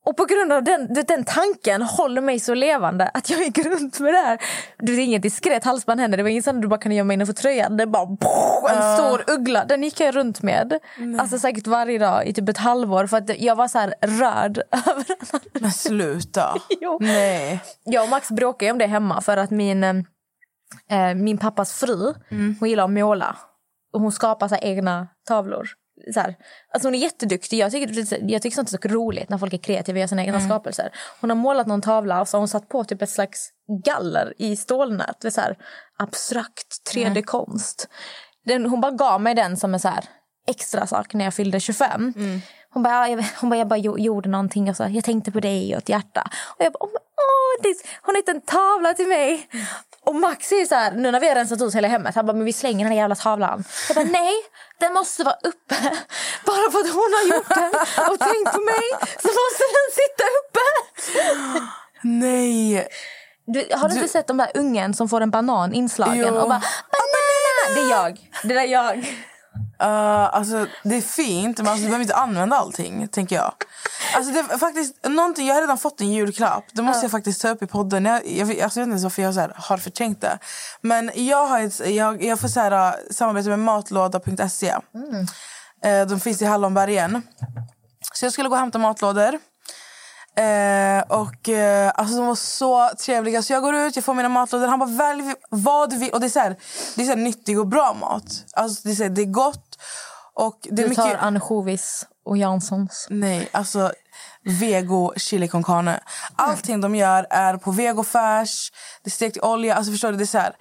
[0.07, 3.41] Och på grund av den, du vet, den tanken håller mig så levande att jag
[3.41, 4.39] gick runt med det här.
[4.79, 6.17] Du vet, inget diskret halsband heller.
[6.17, 7.77] Det var inget sånt du bara kunde gömma innanför tröjan.
[7.77, 8.09] Det bara
[8.71, 9.65] en stor uggla.
[9.65, 10.79] Den gick jag runt med.
[11.21, 13.07] Alltså säkert varje dag i typ ett halvår.
[13.07, 15.41] För att jag var så här rörd över den.
[15.63, 16.55] Men sluta.
[16.81, 16.99] Jo.
[17.01, 17.61] Nej.
[17.85, 22.15] Jag och Max bråkade om det hemma för att min, eh, min pappas fru,
[22.61, 23.37] hon gillar att måla.
[23.93, 25.69] Och hon skapar så egna tavlor.
[26.15, 26.37] Så här.
[26.75, 27.59] Alltså hon är jätteduktig.
[27.59, 30.25] Jag tycker, jag tycker sånt är så roligt när folk är kreativa och gör sina
[30.25, 30.93] egna skapelser.
[31.21, 33.51] Hon har målat någon tavla och så har hon satt på typ ett slags
[33.85, 35.17] galler i stålnät.
[35.21, 35.57] Det är så här,
[35.99, 37.89] abstrakt 3D-konst.
[38.45, 40.05] Den, hon bara gav mig den som en så här
[40.47, 42.15] extra sak när jag fyllde 25.
[42.73, 45.33] Hon bara, ja, jag, hon bara, jag bara gjo- gjorde någonting och så, jag tänkte
[45.33, 46.31] på dig och ett hjärta.
[46.59, 49.49] Och jag bara, åh, åh, det, är- hon har hittat en tavla till mig.
[50.05, 52.33] Och Max är så här, nu när vi har rensat ut hela hemmet, han bara,
[52.37, 53.65] men vi slänger den här jävla tavlan.
[53.89, 54.33] Jag bara, nej,
[54.81, 55.75] den måste vara uppe.
[56.47, 57.73] Bara för att hon har gjort den
[58.13, 58.87] och tänkt på mig
[59.23, 60.61] så måste den sitta uppe.
[62.03, 62.89] Nej.
[63.47, 66.41] Du, har du, Du- inte sett de där ungen som får en banan inslagen Jo.
[66.41, 66.63] och bara,
[66.93, 67.75] banana!
[67.75, 68.19] Det är jag.
[68.43, 69.17] Det där är jag.
[69.83, 73.09] Uh, alltså, det är fint, men alltså, du behöver inte använda allting.
[73.09, 73.53] tänker Jag
[74.17, 76.65] Alltså, det faktiskt någonting, jag har redan fått en julklapp.
[76.73, 78.05] Det måste jag faktiskt ta upp i podden.
[78.05, 80.39] Jag, jag, alltså, jag vet inte varför jag så här, har förträngt det.
[80.81, 84.75] Men jag, har ett, jag, jag får så här, uh, samarbete med matlåda.se.
[85.85, 87.23] Eh, de finns i Hallonbergen.
[88.13, 89.39] Så jag skulle gå och hämta matlådor.
[90.37, 93.43] Eh, och eh, alltså De var så trevliga.
[93.43, 94.67] Så jag går ut, jag får mina matlådor.
[94.67, 96.11] Han bara, välj vad du vill.
[96.11, 96.57] Och det är så här,
[96.97, 98.45] det är så nyttig och bra mat.
[98.53, 99.79] Alltså det, är så här, det är gott.
[100.35, 101.05] Och det är Du mycket...
[101.05, 103.07] tar ansjovis och Janssons.
[103.11, 103.93] Nej, alltså
[104.45, 106.01] vego chili con carne.
[106.37, 108.73] Allting de gör är på vegofärs,
[109.03, 109.75] det är stekt i olja.
[109.75, 110.55] Alltså förstår du, det är.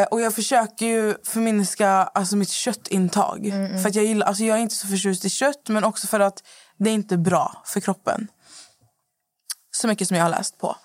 [0.00, 3.52] Eh, och jag försöker ju förminska alltså, mitt köttintag.
[3.82, 6.20] För att jag, gillar, alltså, jag är inte så förtjust i kött, men också för
[6.20, 6.42] att
[6.78, 8.28] det är inte bra för kroppen.
[9.74, 10.76] Så mycket som jag har läst på.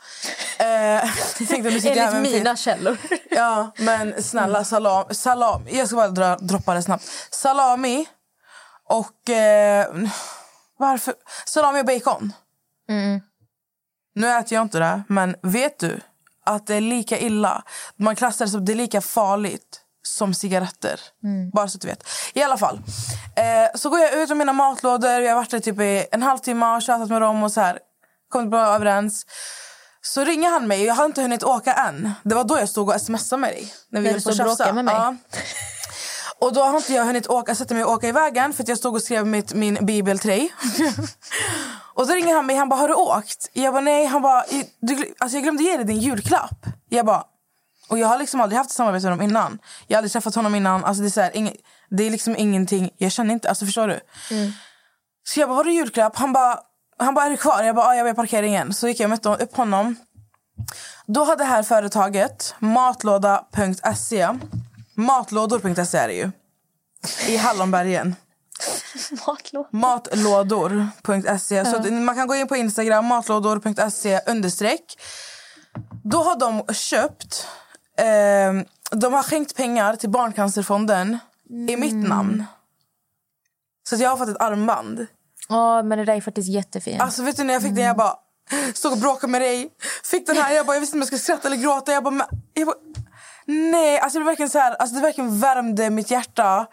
[0.60, 0.66] Eh,
[1.56, 2.98] Enligt en mina källor.
[3.30, 5.68] Ja, men snälla salam, salam.
[5.72, 7.04] Jag ska bara dra, droppa det snabbt.
[7.32, 8.08] Salami
[8.90, 9.30] och...
[9.30, 9.88] Eh,
[10.78, 11.14] varför?
[11.46, 12.34] Salami och bacon.
[14.16, 16.02] Nu äter jag inte det, men vet du
[16.46, 17.64] att det är lika illa?
[17.96, 21.00] Man klassar det som det är lika farligt som cigaretter.
[21.54, 22.04] Bara så att du vet.
[22.34, 22.82] I alla fall.
[23.36, 25.10] Eh, så går jag ut med mina matlådor.
[25.10, 27.80] Jag har varit där typ i en halvtimme och tjatat med dem och så här.
[28.30, 29.26] Kommit bra överens.
[30.02, 30.86] Så ringer han mig.
[30.86, 32.12] Jag har inte hunnit åka än.
[32.24, 33.74] Det var då jag stod och smsade med dig.
[33.90, 34.96] När vi höll du på att med mig.
[34.96, 35.16] Ja.
[36.40, 38.78] Och då har inte jag hunnit åka, sätta mig och åka i vägen för jag
[38.78, 40.54] stod och skrev mitt, min bibel till dig.
[41.96, 43.50] och då ringer han mig han bara, har du åkt?
[43.54, 44.06] Jag bara, nej.
[44.06, 44.44] Han bara,
[44.82, 46.66] du, alltså jag glömde ge dig din julklapp.
[46.90, 47.24] Jag bara,
[47.90, 49.60] och jag har liksom aldrig haft ett samarbete med honom innan.
[49.88, 50.86] Jag har aldrig träffat honom innan.
[50.86, 51.56] Alltså det, är så här, ing,
[51.90, 54.00] det är liksom ingenting, jag känner inte, alltså förstår du?
[55.28, 56.16] Så jag bara, var det julklapp?
[56.16, 56.60] Han bara,
[57.00, 57.64] han bara, är du kvar?
[57.64, 58.74] Jag bara, ja, jag är parkeringen.
[58.74, 59.95] Så gick jag och mötte upp honom.
[61.06, 64.28] Då hade det här företaget, matlåda.se,
[64.93, 66.32] matlådor.se är det ju,
[67.28, 68.16] i Hallonbergen.
[69.28, 69.70] Matlåda.
[69.72, 71.66] Matlådor.se.
[71.66, 75.00] Så att man kan gå in på Instagram, matlådor.se understreck.
[76.04, 77.47] Då har de köpt,
[77.97, 81.18] eh, de har skänkt pengar till Barncancerfonden
[81.70, 82.45] i mitt namn.
[83.89, 85.08] Så att jag har fått ett armband.
[85.50, 87.02] Ja, men det där är faktiskt jättefint.
[87.02, 88.14] Alltså vet du när jag fick den jag bara
[88.74, 89.70] stod och bråkade med dig.
[90.04, 91.91] Fick den här jag bara jag visste inte om jag skulle skratta eller gråta.
[91.91, 92.78] Jag bara, men, jag bara
[93.45, 96.68] nej alltså det verkligen så här, alltså det verkligen värmde mitt hjärta.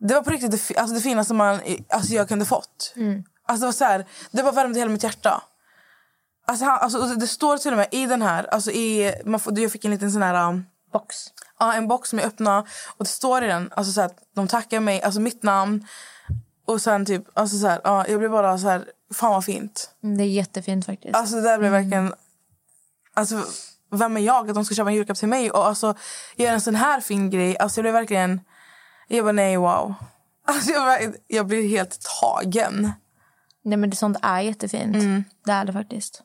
[0.00, 2.94] Det var på riktigt det, alltså det finaste man alltså jag kunde fått.
[3.48, 5.42] Alltså det var så här, det bara värmde hela mitt hjärta.
[6.46, 9.58] Alltså, han, alltså det står till och med i den här, alltså i, man får,
[9.58, 11.16] jag fick en liten sån här um, Box.
[11.58, 14.18] Ja, en box som jag öppnade och det står i den, alltså så här, att
[14.34, 15.86] de tackar mig, alltså mitt namn.
[16.66, 19.90] Och sen typ, alltså så här, ja, jag blev bara så här, fan vad fint.
[20.02, 21.16] Mm, Det är jättefint faktiskt.
[21.16, 22.14] Alltså det där blev verkligen,
[23.14, 23.44] alltså
[23.90, 25.94] vem är jag att de ska köpa en julklapp till mig och alltså
[26.36, 27.58] göra en sån här fin grej.
[27.58, 28.40] Alltså jag blev verkligen,
[29.08, 29.94] jag bara nej wow.
[30.48, 32.92] Alltså jag, jag blev helt tagen.
[33.64, 34.96] Nej, men det, sånt är jättefint.
[34.96, 35.24] Mm.
[35.44, 36.22] Det är det faktiskt.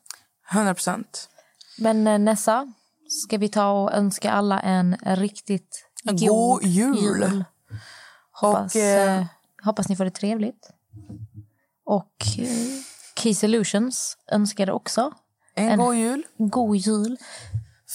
[0.52, 1.30] 100 procent.
[1.78, 2.74] Men eh, Nessa,
[3.08, 7.44] ska vi ta och önska alla en riktigt god, god jul.
[8.32, 9.26] Hoppas, Och, eh, eh,
[9.64, 10.70] hoppas ni får det trevligt.
[11.86, 12.48] Och eh,
[13.16, 15.12] Key Solutions önskade också
[15.56, 16.24] En, En- god jul.
[16.38, 17.18] god jul.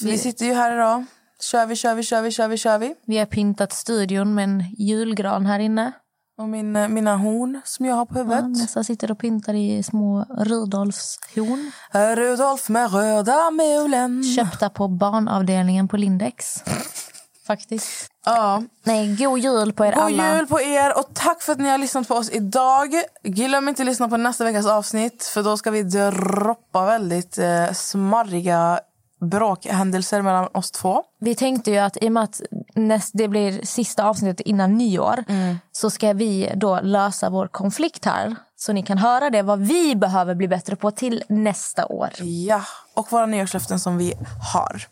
[0.02, 1.04] Vi sitter ju här idag.
[1.40, 2.94] Kör vi, kör vi, kör vi, kör vi, kör vi.
[3.06, 5.92] Vi har pyntat studion med en julgran här inne.
[6.38, 8.44] Och min, eh, mina horn som jag har på Ja, huvudet.
[8.60, 11.70] Nessa sitter och pyntar i små Rudolfs horn.
[12.16, 14.22] Rudolf med röda mulen.
[14.36, 16.64] Köpta på barnavdelningen på Lindex.
[17.46, 18.10] Faktiskt.
[18.26, 18.62] Ja.
[18.82, 20.36] Nej, god jul på er God alla.
[20.36, 22.88] jul på er och tack för att ni har lyssnat på oss idag.
[23.22, 27.72] Glöm inte att lyssna på nästa veckas avsnitt för då ska vi droppa väldigt eh,
[27.72, 28.80] smarriga
[29.20, 31.02] bråkhändelser mellan oss två.
[31.20, 32.40] Vi tänkte ju att i och med att
[32.74, 35.24] näst, det blir sista avsnittet innan nyår
[35.72, 38.36] så ska vi då lösa vår konflikt här.
[38.56, 42.10] Så ni kan höra det, vad vi behöver bli bättre på till nästa år.
[42.22, 42.62] Ja,
[42.94, 44.14] och våra nyårslöften som vi
[44.52, 44.86] har.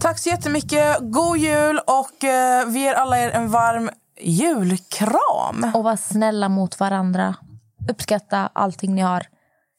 [0.00, 0.98] Tack så jättemycket.
[1.00, 3.90] God jul och eh, vi ger alla er en varm
[4.20, 5.70] julkram.
[5.74, 7.34] Och var snälla mot varandra.
[7.90, 9.26] Uppskatta allting ni har.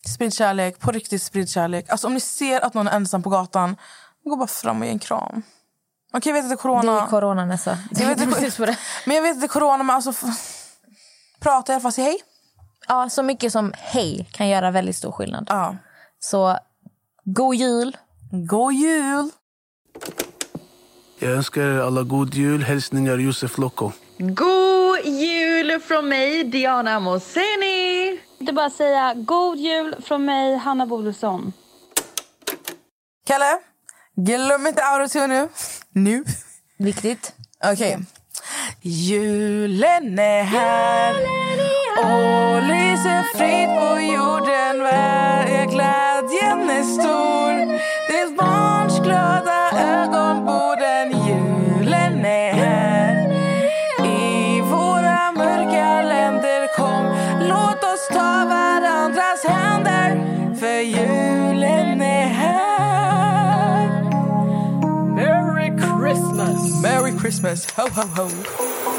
[0.08, 1.90] Sprid kärlek, på riktigt sprid kärlek.
[1.90, 3.76] Alltså om ni ser att någon är ensam på gatan,
[4.24, 5.42] gå bara fram och ge en kram.
[6.14, 6.92] Okej, jag vet att det är corona.
[6.92, 7.78] Det är corona Nessa.
[7.92, 8.78] Jag vet precis på det.
[9.06, 10.14] Men jag vet att det är corona, men alltså...
[11.40, 12.18] Prata i alla fall, säg hej.
[12.88, 15.46] Ja, så mycket som hej kan göra väldigt stor skillnad.
[15.50, 15.76] Ja.
[16.20, 16.58] Så
[17.24, 17.98] god jul.
[18.32, 19.32] God jul!
[21.20, 22.64] Jag önskar er alla god jul.
[22.64, 23.92] Hälsningar Josef Locko.
[24.18, 28.20] God jul från mig, Diana Moseni!
[28.40, 31.54] Det är bara säga god jul från mig, Hanna Bolufsson.
[33.28, 33.60] Kalle,
[34.16, 35.50] glöm inte autotune nu.
[35.92, 36.24] Nu.
[36.78, 37.34] Viktigt.
[37.74, 37.98] Okej.
[38.82, 41.14] Julen är här
[41.98, 44.82] och lyser fritt på jorden.
[44.86, 47.66] Vär- Glädjen är stor.
[48.08, 50.79] Det är barns glada ögon borden.
[67.30, 67.68] Christmas.
[67.78, 68.99] Ho ho ho